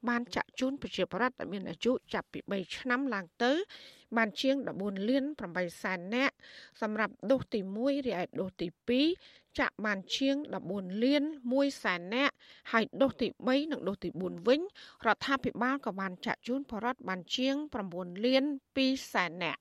[0.08, 3.52] បានចាក់ជូនប្រជាពលរដ្ឋដែលមានអាយុចាប់ពី3ឆ្នាំឡើងទៅ
[4.16, 6.34] បានជាង14លាន8សែននាក់
[6.80, 8.66] សម្រាប់ដូសទី1រីឯដូសទី
[9.16, 10.36] 2ចាក់បានជាង
[10.70, 12.34] 14លាន1សែននាក់
[12.72, 14.61] ហើយដូសទី3និងដូសទី4វិញ
[15.06, 17.54] រដ្ឋាភិបាលក៏បានចាក់ជូនបរិវត្តបានជាង
[17.92, 18.44] 9លាន
[18.78, 19.61] 2សែននាក់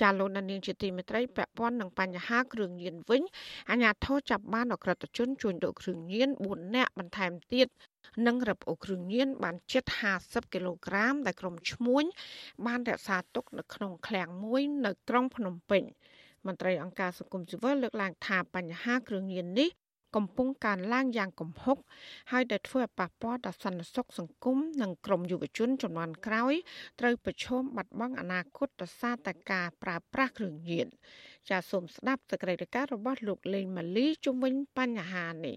[0.00, 3.22] ចាលោកនាងជាទីមេត្រីពាក់ព័ន្ធនឹងបញ្ហាគ្រឿងញៀនវិញ
[3.70, 7.68] អាជ្ញាធរចាប់បានអក្រិតជនជួញដូរគ្រឿងញៀន4នាក់បន្ថែមទៀត
[8.26, 9.84] និងរឹបអូសគ្រឿងញៀនបានជិត
[10.18, 12.04] 50គីឡូក្រាមដែលក្រុមឈ្មួញ
[12.66, 15.82] បានរក្សាទុកនៅក្នុងឃ្លាំងមួយនៅក្រុងភ្នំពេញ
[16.46, 19.70] មន្ត្រីអង្គការសង្គមស៊ីវិលលើកឡើងថាបញ្ហាគ្រឿងញៀននេះ
[20.16, 21.78] កំពុងកើនឡើងយ៉ាងគំហុក
[22.32, 26.54] ហើយដែលធ្វើឲ្យប៉ះពាល់ដល់សន្តិសុខសង្គមនិងក្រុមយុវជនចំនួនក្រោយ
[27.00, 30.86] ត្រូវប្រឈមបាត់បង់អនាគតដោយសារតែការប្រើប្រាស់គ្រឿងញៀន
[31.48, 35.56] ចាសសូមស្ដាប់សេចក្តីរាយការណ៍របស់លោកលេងម៉ាលីជុំវិញបញ្ហានេះ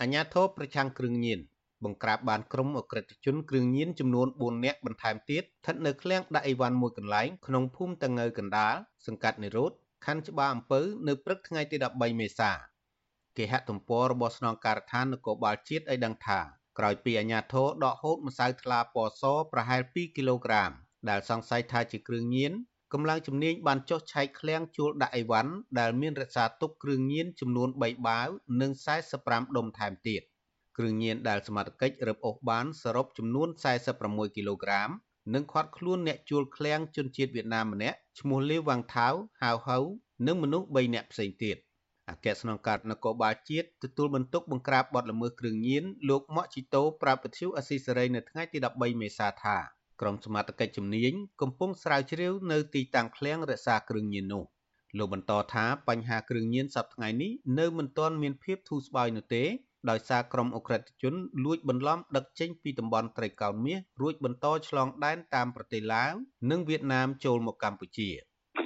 [0.00, 1.40] អញ្ញាធិបប្រឆាំងគ្រឿងញៀន
[1.84, 8.74] បង្ក្រាបបានក្រុមអក្រិតជនគ្រឿងញៀនចំនួន4នាក់បន្ថែមទៀតស្ថិតនៅឃ្លាំងដាក់អីវ៉ាន់មួយកន្លែងក្នុងភូមិតងើកណ្ដាល
[9.06, 9.72] សង្កាត់និរោធ
[10.06, 12.50] ខណ្ឌច្បារអំពៅនៅព្រឹកថ្ងៃទី13មេសា
[13.36, 16.40] គេហទំព័ររបស់ស្នងការដ្ឋាននគរបាលជាតិឲ្យដឹងថា
[16.78, 19.22] ក្រោយពីអាជ្ញាធរដកហូតម្សៅថ្លាពណ៌ស
[19.52, 20.70] ប្រហែល2គីឡូក្រាម
[21.08, 22.52] ដែលសង្ស័យថាជាគ្រឿងញៀន
[22.92, 28.28] កម្លាំងជំនាញបានចុះឆែកឃ្លាំងជួលដាក់អីវ៉ាន់ដែលមានរក្សាទុកគ្រឿងញៀនចំនួន3បាវ
[28.60, 28.70] និង
[29.14, 30.22] 45ដុំថែមទៀត។
[30.76, 33.48] គ្រឿងញៀនដែលសមត្ថកិច្ចរឹបអូសបានសរុបចំនួន
[33.92, 34.90] 46គីឡូក្រាម
[35.34, 39.08] និងឃាត់ខ្លួនអ្នកជួលឃ្លាំងជនជាតិវៀតណាមម្នាក់ឈ្មោះលាវវ៉ាងថៅ
[39.42, 39.78] ហៅហៅ
[40.26, 41.56] និងមនុស្ស3នាក់ផ្សេងទៀត
[42.10, 49.56] អគ្គស្នងការនគរបាលជាតិទទួលបន្ទុកបង្ក្រាបបទល្មើសគ្រឿងញៀនលោកម៉ាក់ជីតូប្រាប់វិទ្យុអស៊ីសេរីនៅថ្ងៃទី13មេសាថា
[50.00, 54.44] ក្រុមសមត្ថកិច្ចជំនាញកំពុងស្រាវជ្រាវនៅទីតាំងឃ្លាំងរក្សាគ្រឿងញៀននោះ
[54.98, 59.44] លោកបន្តថាបញ្ហាគ្រឿងញៀនសប្តាហ៍នេះនៅមិនទាន់មានភាពធូរស្បើយនោះទេ
[59.90, 66.12] ដោយសារក្រុមអ ுக ្រិតជនលួចបន្លំដឹកចេញពីតំបន់ត្រីកោណមាសរួចបន្តឆ្លងដែនតាមប្រទេសឡាវ
[66.50, 68.10] និងវៀតណាមចូលមកកម្ពុជា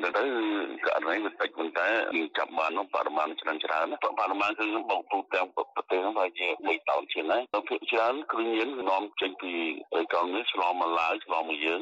[0.03, 3.87] ទៅទៅ ករណីវាតិចប៉ុន្តែយើងចាប់បាននោះបរិមាណច្រើនច្រើន
[4.21, 9.53] បរិមាណគឺបងទូទាំងប្រទេសហ្នឹងវាជា3តោនជាងហើយទៅភាគច្រើនគ្រឿងញៀននាំចេញពី
[9.93, 11.81] ត្រីកោណមាសឆ្លងមកឡាវឆ្លងមកយើង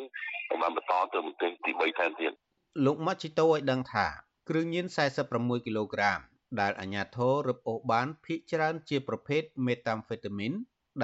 [0.61, 2.33] បានបន្តទៅប្រទេសទី3ថែមទៀត
[2.85, 4.07] លោកម៉ាជីតូឲ្យដឹងថា
[4.49, 4.87] គ្រឿងញៀន
[5.27, 6.21] 46គីឡូក្រាម
[6.61, 10.53] ដែលអាជ្ញាធររឹបអូសបានភ ieck ច្រើនជាប្រភេទមេតាំហ្វេតាមីន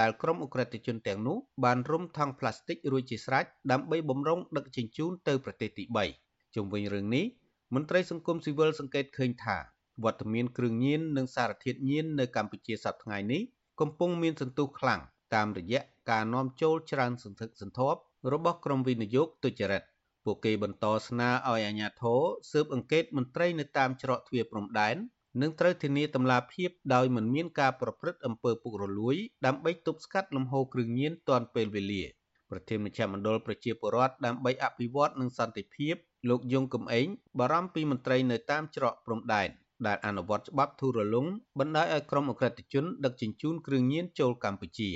[0.00, 5.84] ដែលក្រុមអ ுக ្រិតជនទាំងនោះបានរុំថង់ផ្លាស្ទិករួចជាស្រេចដើម្បីបំរុងដឹកជញ្ជូនទៅប្រទេសទី
[6.20, 7.24] 3ជុំវិញរឿងនេះ
[7.72, 9.56] មន្ត្រីសង្គមស៊ីវិលសង្កេតឃើញថា
[10.04, 13.42] វត្តមានគ្រឿងញៀននិងសារធាតុញៀននៅកម្ពុជាសប្តាហ៍នេះ
[13.80, 15.00] កំពុងមានសន្ទុះខ្លាំង
[15.34, 18.00] តាមរយៈការនាំចូលច្រើនសន្ធឹកសន្ធាប់
[18.32, 19.82] របស់ក្រុមវិនិយោគទុច្ចរិត
[20.24, 24.96] ពួកគេបន្តស្នើឲ្យអាជ្ញាធរស៊ើបអង្កេតមន្ត្រីនៅតាមច្រកទ្វារព្រំដែន
[25.42, 32.02] និងត្រូវធានាតម្លាភាពដោយមិនមានការប្រព្រឹត្តអំពើពុករលួយដើម្បីទប់ស្កាត់លំហូរគ្រឿងញៀនទាន់ពេលវេលា
[32.50, 35.94] ប្រធានមជ្ឈមណ្ឌលប្រជាពលរដ្ឋដើម្បីអភិវឌ្ឍនិងសន្តិភាព
[36.28, 37.06] លោកយងកំឯង
[37.38, 39.48] បារម្ភពីមន្ត្រីនៅតាមច្រកព្រំដែន
[39.86, 41.26] ដែលអនុវត្តច្បាប់ធូររលុង
[41.58, 44.90] បណ្ដាលឲ្យក្រុមអក្រិតជនដឹកជញ្ជូនគ្រឿងញៀនចូលកម្ពុជា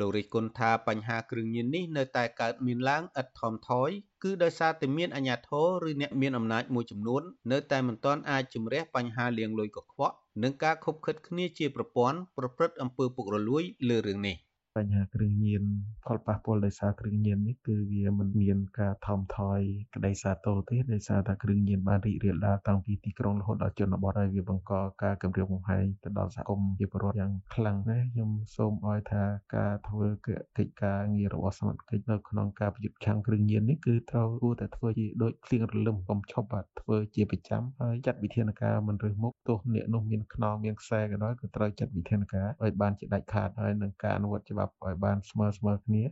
[0.00, 3.90] លោករិះគន់ថាបញ្ហាគ្រឿងញៀននេះនៅតែកើតមានឡើងឥតថមថយ
[4.22, 5.50] គឺដោយសារតែមានអាជ្ញាធ
[5.82, 7.22] រឬអ្នកមានអំណាចមួយចំនួន
[7.52, 14.36] នៅតែមិនទាន់អាចជំរះបញ្ហាលាងលុយកខ្វក់និងការខົບខិតគ្នាជាប្រព័ន្ធប្រព្រឹត្តអំពើពុករលួយលើរឿងនេះ។
[14.76, 15.64] បញ្ហាគ្រឿងញៀន
[16.06, 19.60] ផលប៉ះពាល់ដោយសារគ្រឿងញៀននេះគឺវាមិនមានការថមថយ
[19.94, 24.72] ក្តីសាទរទេដោយសារតែគ្រឿងញៀនបានរីករាលដាលតាំងពីទីក្រុងរហូតដល់ជនបទហើយវាបង្ក
[25.02, 29.24] ការគំរាមកំហែងទៅដល់សហគមន៍ជាពលរដ្ឋយ៉ាងខ្លាំងណាស់ខ្ញុំសូមឲ្យថា
[29.56, 46.02] ការធ្វើកិច្ចការងាររបស់សមត្ថកិច្ចនៅក្នុងការប្រយុទ្ធឆាំងគ្រឿងញៀននេះគឺត្រូវគួរតែធ្វើជាដូចភ្លៀងរលឹមកុំឈប់បាទធ្វើជាប្រចាំហើយចាត់វិធានការមិនរើសមុខទោះអ្នកនោះមានខ្នងមានខ្សែក៏ដោយក៏ត្រូវចាត់វិធានការឲ្យបានជាដាច់ខាតហើយនឹងការអនុវត្តច្បាប់ប់ឲ្យបានស្មើស្មើគ្នា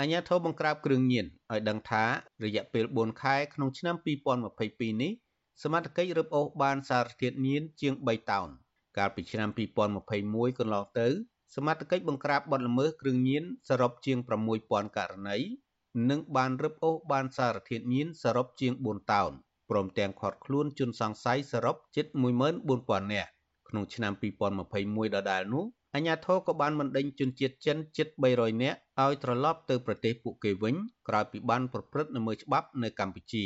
[0.00, 2.04] អាញាធរបង្ក្រាបគ្រឿងញៀនឲ្យដឹងថា
[2.44, 3.96] រយៈពេល4ខែក្នុងឆ្នាំ
[4.44, 5.12] 2022នេះ
[5.62, 8.48] សមត្ថកិច្ចរឹបអូសបានសារធាតុញៀនជាង3តោន
[8.98, 9.48] កាលពីឆ្នាំ
[10.04, 11.08] 2021កន្លងទៅ
[11.56, 14.18] សមត្ថកិច្ចបង្ក្រាបបទល្មើសគ្រឿងញៀនសរុបជាង
[14.58, 15.38] 6000ករណី
[16.10, 19.32] និងបានរឹបអូសបានសារធាតុញៀនសរុបជាង4តោន
[19.70, 22.06] ព្រមទាំងឃាត់ខ្លួនជនសង្ស័យសរុបជិត
[22.60, 23.30] 14000នាក់
[23.68, 24.12] ក្នុងឆ្នាំ
[24.62, 30.74] 2021ដដែលនោះ អាញាធរក៏បានបណ្ដេញជនជាតិចិនជិត300នាក់ឲ្យត្រឡប់ទៅប្រទេសពួកគេវិញ
[31.08, 33.44] ក្រោយពីបានប្រព្រឹត្តល្មើសច្បាប់នៅកម្ពុជា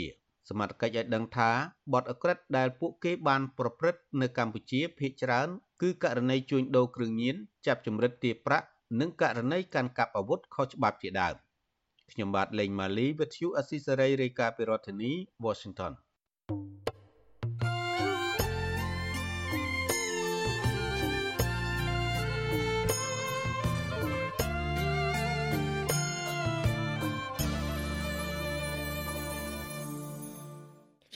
[0.49, 1.51] សមត្ថកិច្ចឲ្យដឹងថា
[1.93, 5.49] បទអក្រិតដែលពួកគេបានប្រព្រឹត្តនៅកម្ពុជាភាគច្រើន
[5.83, 7.37] គឺករណីជួញដូរគ្រឿងញៀន
[7.67, 8.67] ចាប់ចម្រិតទារប្រាក់
[9.01, 11.35] និងករណីកាន់កាប់អាវុធខុសច្បាប់ជាដើម
[12.11, 15.13] ខ្ញុំបាទលេងម៉ាលីវិទ្យុអស៊ីសេរីរាយការណ៍ពីរដ្ឋធានី
[15.45, 15.93] Washington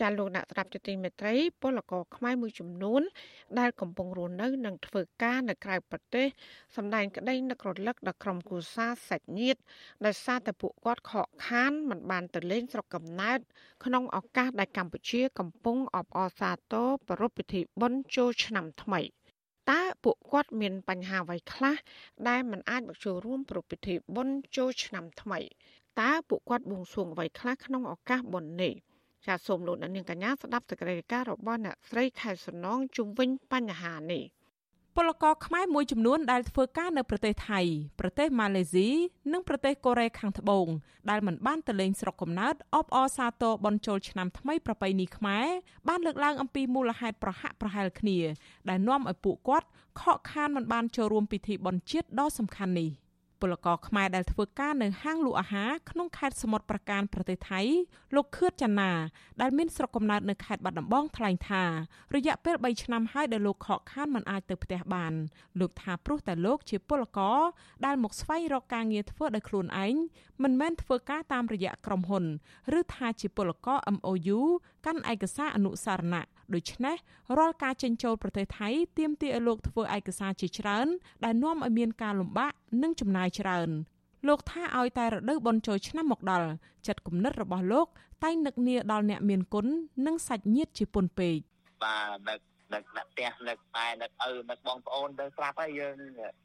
[0.01, 3.03] ចាលោកអ្នកស្ដាប់ជាទីមេត្រីពលករខ្មែរមួយចំនួន
[3.59, 6.27] ដែលកំពុងរស់នៅនិងធ្វើការនៅក្រៅប្រទេស
[6.77, 9.61] សម្ដែងក្តីនឹករលឹកដល់ក្រុមគូសាសាច់ញាតិ
[10.05, 13.39] ដែលសារតែពួកគាត់ខកខានមិនបានទៅលេងស្រុកកំណើត
[13.85, 19.01] ក្នុងឱកាសដែលកម្ពុជាកំពុងអបអរសាទរប្រារព្ធពិធីបុណ្យចូលឆ្នាំថ្មី
[19.71, 21.77] តើពួកគាត់មានបញ្ហាអ្វីខ្លះ
[22.29, 25.41] ដែលមិនអាចមកចូលរួមប្រពៃពិធីបុណ្យចូលឆ្នាំថ្មី
[26.01, 28.75] តើពួកគាត់បួងសួងអ្វីខ្លះក្នុងឱកាសបុណ្យនេះ
[29.29, 34.24] ចាសសូមលោកអ្នកនាងកញ្ញាស្ដាប់សេចក្តីរាយការណ៍របស់អ្នកស្រីខែសំណងជុំវិញបញ្ហានេះ
[34.97, 37.61] ពលករខ្មែរមួយចំនួនដែលធ្វើការនៅប្រទេសថៃ
[38.01, 38.89] ប្រទេសម៉ាឡេស៊ី
[39.33, 40.66] និងប្រទេសកូរ៉េខាងត្បូង
[41.11, 45.47] ដែលមិនបានទៅលេងស្រុកកំណើតអបអរសាទរបន់ជោលឆ្នាំថ្មីប្រពៃណីខ្មែរ
[45.89, 48.18] បានលើកឡើងអំពីមូលហេតុប្រហាក់ប្រហែលគ្នា
[48.68, 49.66] ដែលនាំឲ្យពួកគាត់
[50.01, 52.91] ខកខានមិនបានចូលរួមពិធីបុណ្យជាតិដ៏សំខាន់នេះ។
[53.41, 57.61] ពលករខ្មែរដែលធ្វើការនៅហាងលក់អាហារក្នុងខេត្តសមុទ្រប្រការប្រទេសថៃ
[58.14, 58.91] លោកខឿតចាណា
[59.41, 61.62] ដែលមានស្រុកកំណើតនៅខេត្តបាត់ដំបងថ្លែងថា
[62.14, 65.12] រយៈពេល3ឆ្នាំហើយដែលលោកខកខានមិនអាចទៅផ្ទះបាន
[65.61, 67.41] លោកថាព្រោះតែលោកជាពលករ
[67.84, 69.95] ដែលមកស្វែងរកការងារធ្វើដោយខ្លួនឯង
[70.43, 72.24] មិនមែនធ្វើការតាមរយៈក្រុមហ៊ុន
[72.78, 74.39] ឬថាជាពលករ MOU
[74.89, 76.24] កាន់ឯកសារអនុសារណៈ
[76.55, 76.97] ដូច្នេះ
[77.39, 78.68] រាល់ការចេញចូលប្រទេសថៃ
[78.99, 80.86] ទាមទារឲ្យលោកធ្វើឯកសារជាច្រើន
[81.24, 83.70] ដែលនាំឲ្យមានការលំបាកនិងចំណាយច្រើន
[84.26, 86.49] លោកថាឲ្យតែរដូវបុណ្យចូលឆ្នាំមកដល់
[86.86, 87.86] ចិត្តគំនិតរបស់លោក
[88.24, 89.66] តែងនឹកនាដល់អ្នកមានគុណ
[90.07, 91.36] និងសាច់ញាតិជាពុនពេក
[91.82, 92.41] បាទ
[92.75, 95.95] នឹកនឹកអ្នកផ្ទះនឹកម៉ែនឹកឪនឹកបងប្អូនទៅស្រាប់ហើយយើង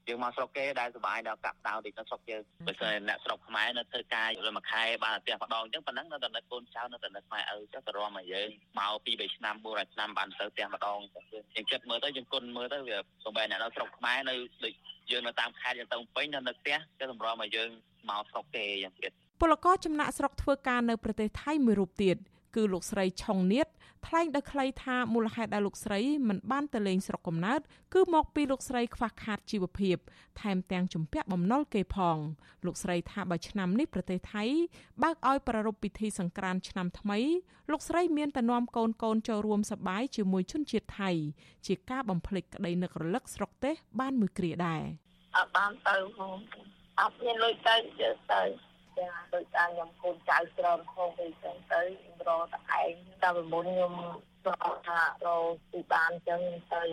[0.08, 8.50] យើងមកស្រុកគេដែលសុបាយដល់កាប់ដៅតិចទៅស្រុកយើងបើសិនអ្នកស្រុកខ្មែរនៅធ្វើការលើមួយខែបានផ្ទះម្ដងអញ្ចឹងប៉ុណ្ណឹងនៅតែនឹកកូនចៅនៅតែនឹកម៉ែឪចុះទៅរំមកយើង
[8.80, 11.00] មកពី3ឆ្នាំ4ឆ្នាំបានទៅផ្ទះម្ដង
[11.56, 14.74] យើងចិត្តមើលទៅយើងគុណមើលទៅវាសំបីអ្នកនៅស្រុកខ្មែរនៅដូច
[15.12, 17.70] យើងនៅតាមខេត្តយើងទៅពេញនៅនៅផ្ទះគេសម្រាប់មកយើង
[18.10, 19.12] មកស្រុកគេយ៉ាងទៀត
[19.42, 22.16] ពលករចំណាក់ស្រុកធ្វើការនៅប្រទេសថៃមួយរូបទៀត
[22.56, 23.68] គឺលោកស្រីឆុងនៀត
[24.08, 27.62] ថ្លែងដោយខ្លីថាមូលហេតុដែលលោកស្រីមិនបានទៅលេងស្រុកកំណើត
[27.94, 29.98] គឺមកពីលោកស្រីខ្វះខាតជីវភាព
[30.42, 32.18] ថែមទាំងជំពាក់បំណុលគេផង
[32.66, 34.44] លោកស្រីថាបើឆ្នាំនេះប្រទេសថៃ
[35.04, 37.20] បើកឲ្យប្រារព្ធពិធីសង្ក្រាន្តឆ្នាំថ្មី
[37.72, 41.12] លោកស្រីមានតែនាំកូនកូនចូលរួមសប្បាយជាមួយជនជាតិថៃ
[41.68, 44.84] ជាការបំភ្លេចក្តីនឹករលឹកស្រុកទេសបានមួយគ្រាដែរ
[45.36, 46.34] អត់បានទៅផង
[47.00, 48.42] អត់មានលុយទៅជើទៅ
[48.98, 51.82] ចាដោយសារខ្ញុំកូនចៅច្រើនហងទៅចឹងទៅ
[52.28, 53.94] រកតែឯងតែពីមុនខ្ញុំ
[54.44, 56.42] ស្គាល់ថារកពីបានចឹង
[56.74, 56.84] ទៅ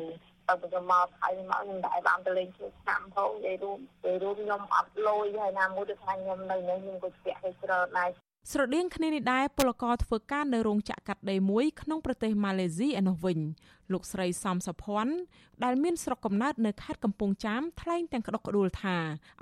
[0.47, 8.11] ទៅខ្ញុំមកថៃមកខ្ញុំតែបានទៅលេងជួយឆ្នាំផងនិយាយរួមនិយាយរួមខ្ញុំអត់លុយហើយណាមួយទៅថាខ្ញុំនៅនេះខ្ញុំក៏ស្ទាក់ទៅច្រើនដែរ
[8.49, 13.39] ស្រដៀងគ្នានេះដែរពលករធ្វើការនៅរោងចក្រកាត់ដេរមួយក្នុងប្រទេសម៉ាឡេស៊ីឯនោះវិញ
[13.93, 15.15] លោកស្រីសំសុភ័ណ្ឌ
[15.65, 18.97] ដែលមានស្រុកកំណើតនៅខេត្តកំពង់ចាមថ្លែងទាំងក្តុកក្តួលថា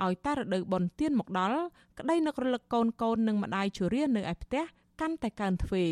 [0.05, 1.61] ឲ្យតែរដូវបុណ្យទានមកដល់
[1.99, 4.62] ក្តីនឹករលឹកកូនកូននិងម្ដាយជរានៅឯផ្ទះ
[5.01, 5.86] កាន់តែកើនទ្វេ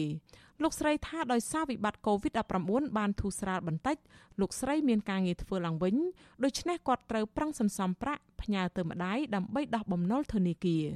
[0.63, 3.97] លោកស្រីថាដោយសារវិបត្តិ COVID-19 បានធូរស្រាលបន្តិច
[4.41, 5.97] លោកស្រីមានការងារធ្វើឡើងវិញ
[6.45, 10.87] ដូច្នេះគាត់ត្រូវប្រឹងសន្សំប្រាក់ផ្ញើទៅម្ដាយដើម្បីដោះបំណុលធនាគារ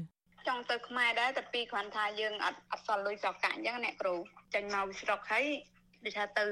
[0.48, 4.14] ចង់ទៅខ្មែរដែរតែពីគ្រាន់ថាយើងអត់អត់សល់លុយសល់កាក់អញ្ចឹងអ្នកគ្រូ
[4.54, 5.46] ចេញមកវិស្រុកហើយ
[6.04, 6.44] ដូចថាទៅ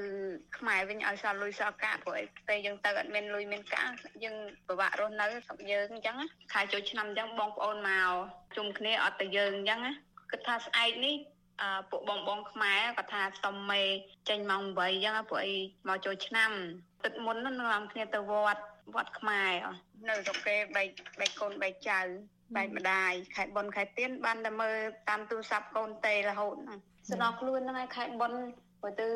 [0.57, 3.91] ខ្មែរវិញឲ្យសល់លុយសល់កាក់ព្រោះពេលយើងទៅអត់មានលុយមានកាក់
[4.23, 4.35] យើង
[4.67, 6.17] ពិបាករស់នៅស្រុកយើងអញ្ចឹង
[6.53, 8.11] ខែចូលឆ្នាំអញ្ចឹងបងប្អូនមក
[8.57, 9.79] ជុំគ្នាអត់ទៅយើងអញ្ចឹង
[10.31, 11.15] គិតថាស្អែកនេះ
[11.61, 13.81] អឺពួកបងបងខ្មែរគាត់ថាសុំមេ
[14.29, 15.55] ចេញម៉ោង8អញ្ចឹងព្រោះអី
[15.87, 16.51] មកចូលឆ្នាំ
[17.03, 18.61] ទឹកមុននោះនាំគ្នាទៅវត្ត
[18.95, 19.51] វត្តខ្មែរ
[20.09, 20.87] នៅស្រុកគេបែក
[21.19, 21.99] បែកកូនបែកចៅ
[22.55, 24.75] បែកម្ដាយខែបុនខែទៀនបានតែមើល
[25.09, 26.79] តាមទូរស័ព្ទកូនតេរហូតហ្នឹង
[27.11, 28.33] ស្នងខ្លួនហ្នឹងហើយខែបុន
[28.81, 29.09] ព្រោះទៅ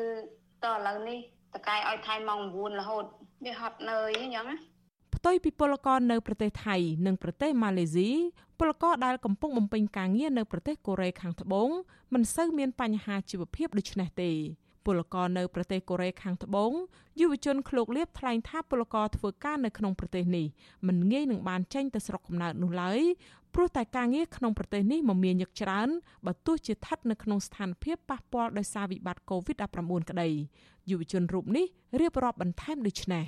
[0.64, 1.18] តឥឡូវនេះ
[1.54, 3.04] តកែឲ្យថៃម៉ោង9រហូត
[3.44, 4.56] វាហត់នឿយអញ្ចឹងណា
[5.14, 6.76] ផ្ទុយពីពលករនៅប្រទេសថៃ
[7.06, 8.10] និងប្រទេសម៉ាឡេស៊ី
[8.58, 11.68] ពលករដែលកំពុងបំពេញការងារនៅប្រទេសកូរ៉េខាងត្បូង
[12.14, 14.30] មិនសូវមានបញ្ហាជីវភាពដូចនេះទេ
[14.86, 16.72] ពលករនៅប្រទេសកូរ៉េខាងត្បូង
[17.20, 20.46] យុវជនឃ្លោកលៀបថ្លែងថាពលករធ្វើការនៅក្នុងប្រទេសនេះ
[20.88, 23.00] មិនងាយនឹងបានចេញទៅស្រុកកំណើតនោះឡើយ
[23.54, 25.88] ព្រោះតែការងារក្នុងប្រទេសនេះមមាញឹកច្រើន
[26.26, 30.28] បើទោះជាស្ថិតនៅក្នុងស្ថានភាពប៉ះពាល់ដោយសារវិបត្តិ COVID-19 ក្តី
[30.90, 31.66] យុវជនរូបនេះ
[32.00, 33.24] រៀបរាប់បន្ថែមដូចនេះ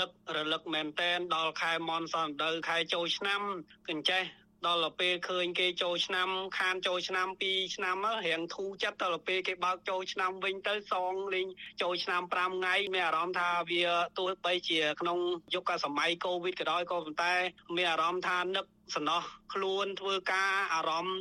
[0.00, 3.40] នឹករលឹកមែនតែនដល់ខែមនសនដៅខែចូលឆ្នាំ
[3.88, 4.22] កញ្ចេះ
[4.66, 7.96] ដល់ពេលឃើញគេចូលឆ្នាំខានចូលឆ្នាំ2ឆ្នាំ
[8.26, 11.46] រៀងធូរចិត្តដល់ពេលគេបើកចូលឆ្នាំវិញទៅសងលេង
[11.82, 13.84] ចូលឆ្នាំ5ថ្ងៃមានអារម្មណ៍ថាវា
[14.18, 15.18] ទោះបីជាក្នុង
[15.54, 17.34] យុគសម័យកូវីដក៏ដោយក៏ប៉ុន្តែ
[17.76, 19.22] មានអារម្មណ៍ថានឹកសំណោះ
[19.54, 21.18] ខ្លួនធ្វើការអារម្មណ៍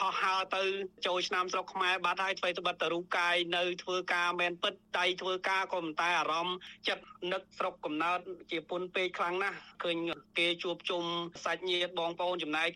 [0.00, 0.62] ហោះហើរទៅ
[1.06, 6.56] ចូលឆ្នាំស្រុកខ្មែរបាត់ហើយធ្វើត្បិតតរូបកាយនៅធ្វើការមែនពិតដៃធ្វើការក៏ប៉ុន្តែអារម្មណ៍
[6.88, 8.18] ចិត្តនឹកស្រុកកំណើត
[8.50, 9.96] ជាពុនពេកខ្លាំងណាស់ឃើញ
[10.38, 11.04] គេជួបជុំ
[11.44, 12.70] សាច់ញាតិបងប្អូនចំណែក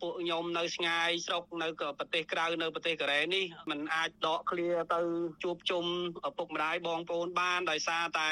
[0.00, 1.68] ពួកខ្ញុំនៅឆ្ងាយស្រុកនៅ
[1.98, 5.00] ប្រទេសក្រៅនៅប្រទេសកូរ៉េនេះมันអាចដកឃ្លាទៅ
[5.42, 5.84] ជួបជុំ
[6.28, 8.30] ឪពុកម្ដាយបងប្អូនបានដោយសារតែ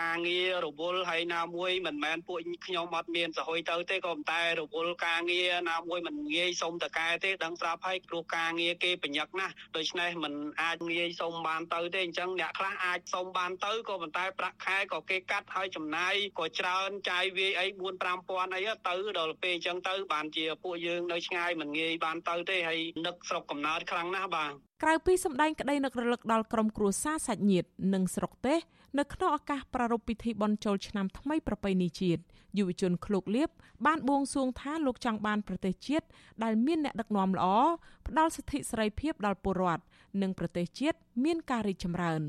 [0.00, 17.80] ការងាររវល់ហើយណាមួយមិនមែនពួកខ្ញុំអត់មានសហួយទៅទេក៏ប៉ុន្តែរវល់ការងារណាមួយមិនងាយសុំតកែទេដឹងស្រាប់ហើយព្រោះការងារគេប្រញាប់ណាស់ដូច្នេះមិនអាចងាយសុំបានទៅទេអញ្ចឹងអ្នកខ្លះអាចសុំបានទៅក៏ប៉ុន្តែប្រាក់ខែក៏គេកាត់ហើយចំណាយក៏ច្រើនចាយវាយអី4
[18.24, 28.58] 5000អីទៅដល់ពេលអញ្ចឹងទៅបានជាពួកយើងនៅឆ្ងាយមិនងាយបានទៅទេហើយនឹកស្រុកកំណើតខ្លាំងណាស់បាទក្រៅពីសម្ដែងក្តីនឹករលឹកដល់ក្រុមគ្រួសារសាច់ញាតិនិងស្រុកទេស
[28.98, 32.22] នៅក្នុងឱកាសប្រារព្ធពិធីបុណ្យចូលឆ្នាំថ្មីប្រពៃណីជាតិ
[32.56, 33.50] យុវជនឃ្លោកលៀប
[33.86, 36.06] បានបួងសួងថាលោកចង់បានប្រទេសជាតិ
[36.42, 37.46] ដែលមានអ្នកដឹកនាំល្អ
[38.06, 39.82] ផ្ដល់សិទ្ធិសេរីភាពដល់ពលរដ្ឋ
[40.22, 42.22] និងប្រទេសជាតិមានការរីកចម្រើន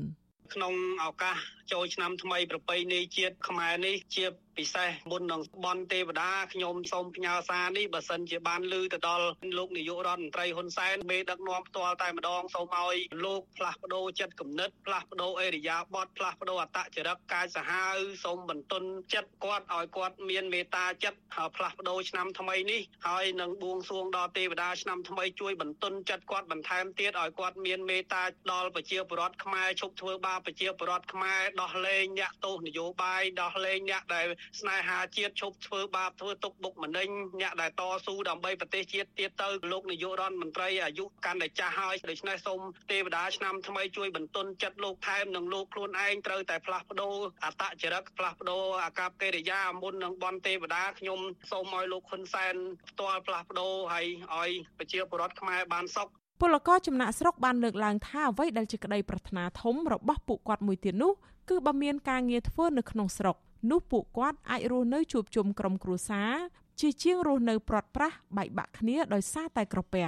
[0.54, 1.36] ក្នុងឱកាស
[1.72, 4.24] ចូលឆ្នាំថ្មីប្រពៃណីជាតិខ្មែរនេះជា
[4.60, 9.26] ពិសេសមុននឹងបនទេវតាខ្ញុំសូមផ្ញើសារនេះបើសិនជាបានលើទៅដល់
[9.58, 21.18] លោកនាយករដ្ឋមន្ត្រីហ៊ុនសែនមេដឹកនាំផ្ទាល់តែម្ដងសូមឲ្យលោកផ្លាស់ប្ដូរចិត្តគំនិតផ្លាស់ប្ដូរអេរយាប័តផ្លាស់ប្ដូរអត្តចរិតកាយសាហាវសូមបន្ទន់ចិត្តគាត់ឲ្យគាត់មានមេត្តាចិត្ត
[21.56, 34.26] ផ្លាស់ប្ដូរឆ្នាំថ្មីនេះហើយនឹងបួងសួងដល់ទេវតាឆ្នាំថ្មីជួយបន្ទន់ចិត្តគាត់បន្ថែមទៀតឲ្យគាត់មានមេត្តាដល់ប្រជាពលរដ្ឋខ្មែរឈប់ធ្វើបាបប្រជាពលរដ្ឋខ្មែរដោះលែងអ្នកទោសនយោបាយដោះលែងអ្នកដែល
[34.60, 37.08] ស្នេហាជាតិឈប់ធ្វើបាបធ្វើទុកបុកម្នេញ
[37.40, 51.20] អ្នកដែលតស៊ូដើម្បីប្រទេសជាតិទៀតទៅលោកនាយករដ្ឋមន្ត្រីអាយុកាន់តែចាស់ហើយដូច្នេះសូមទេវតាឆ្នាំថ្មីជួយបន្ទន់ចិត្តលោកថែមនិងលោកខ្លួនឯងត្រូវតែផ្លាស់ប្ដូរអត្តចរិតផ្លាស់ប្ដូរអាកប្បកិរិយាមុននឹងបនទេវតាខ្ញុំ
[51.50, 52.54] សូមឲ្យលោកហ៊ុនសែន
[52.88, 56.08] ផ្ទាល់ផ្លាស់ប្ដូរហើយឲ្យប្រជាពលរដ្ឋខ្មែរបានសុខ
[56.40, 61.12] ពលករចំណាក់ស្រុកបានលើកឡើងថាអ្វីដែលជាក្តីប្រាថ្នាធំរបស់ពួកគាត់មួយទៀតនោះ
[61.50, 63.36] គឺបើមានការងារធ្វើនៅក្នុងស្រុក
[63.70, 66.32] នោះពួកគាត់អាចរស់នៅជួបជុំក្រុមគ្រួសារ
[66.80, 70.06] ជាជាងរស់នៅព្រាត់ប្រាសបែកបាក់គ្នាដោយសារតែក្រពះ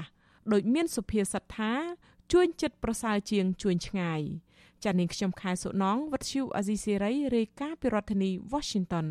[0.52, 1.72] ដូចមានសុភាសិតថា
[2.32, 4.20] ជួញចិត្តប្រសើរជាងជួញឆ្ងាយ
[4.84, 9.06] ចា៎នាងខ្ញុំខែសុណងវັດឈូអាស៊ីសេរីរាយការណ៍ពីរដ្ឋធានី Washington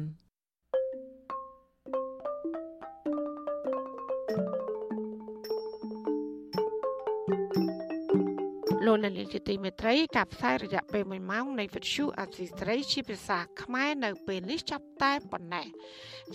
[8.96, 15.68] លលោកនាយកជាទីមេត្រីការផ្សាយរយៈពេល1ម៉ោងនៃវិទ្យុអសីស្រីជាភាសាខ្មែរនៅពេលនេះចាប់តែប៉ុណ្ណេះ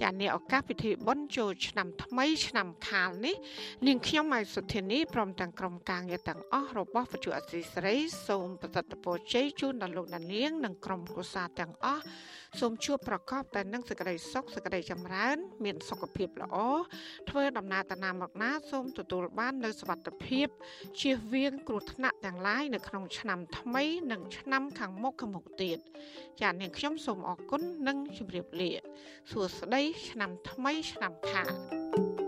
[0.00, 3.36] ចានាឱកាសពិធីបុណ្យចូលឆ្នាំថ្មីឆ្នាំខាលនេះ
[3.86, 7.94] នាងខ្ញុំម៉ៃសុធានីព្រមទាំងក្រុមការងារទាំងអស់របស់វិទ្យុអសីស្រី
[8.28, 12.02] សូមប្រតិបត្តិជ័យជូនដល់លោកនាងនិងក្រុមគ្រួសារទាំងអស់
[12.60, 16.56] សូមជួបប្រកបតែនឹងសេចក្តីសុខសេចក្តីចម្រើន មានសុខភាពល្អ
[17.28, 20.46] ធ្វើដំណើរទៅណាមកណាសូមទទួលបាននូវសុខភាព
[21.00, 25.78] ជៀសវាងគ្រោះថ្នាក់ទាំងឡាយនៅក្នុងឆ្នាំថ្មី និងឆ្នាំខាងមុខខាងមុខទៀត
[26.40, 28.70] ចា៎នាងខ្ញុំសូមអរគុណនិងជម្រាបលា
[29.30, 32.25] សួស្តីឆ្នាំថ្មីឆ្នាំខាល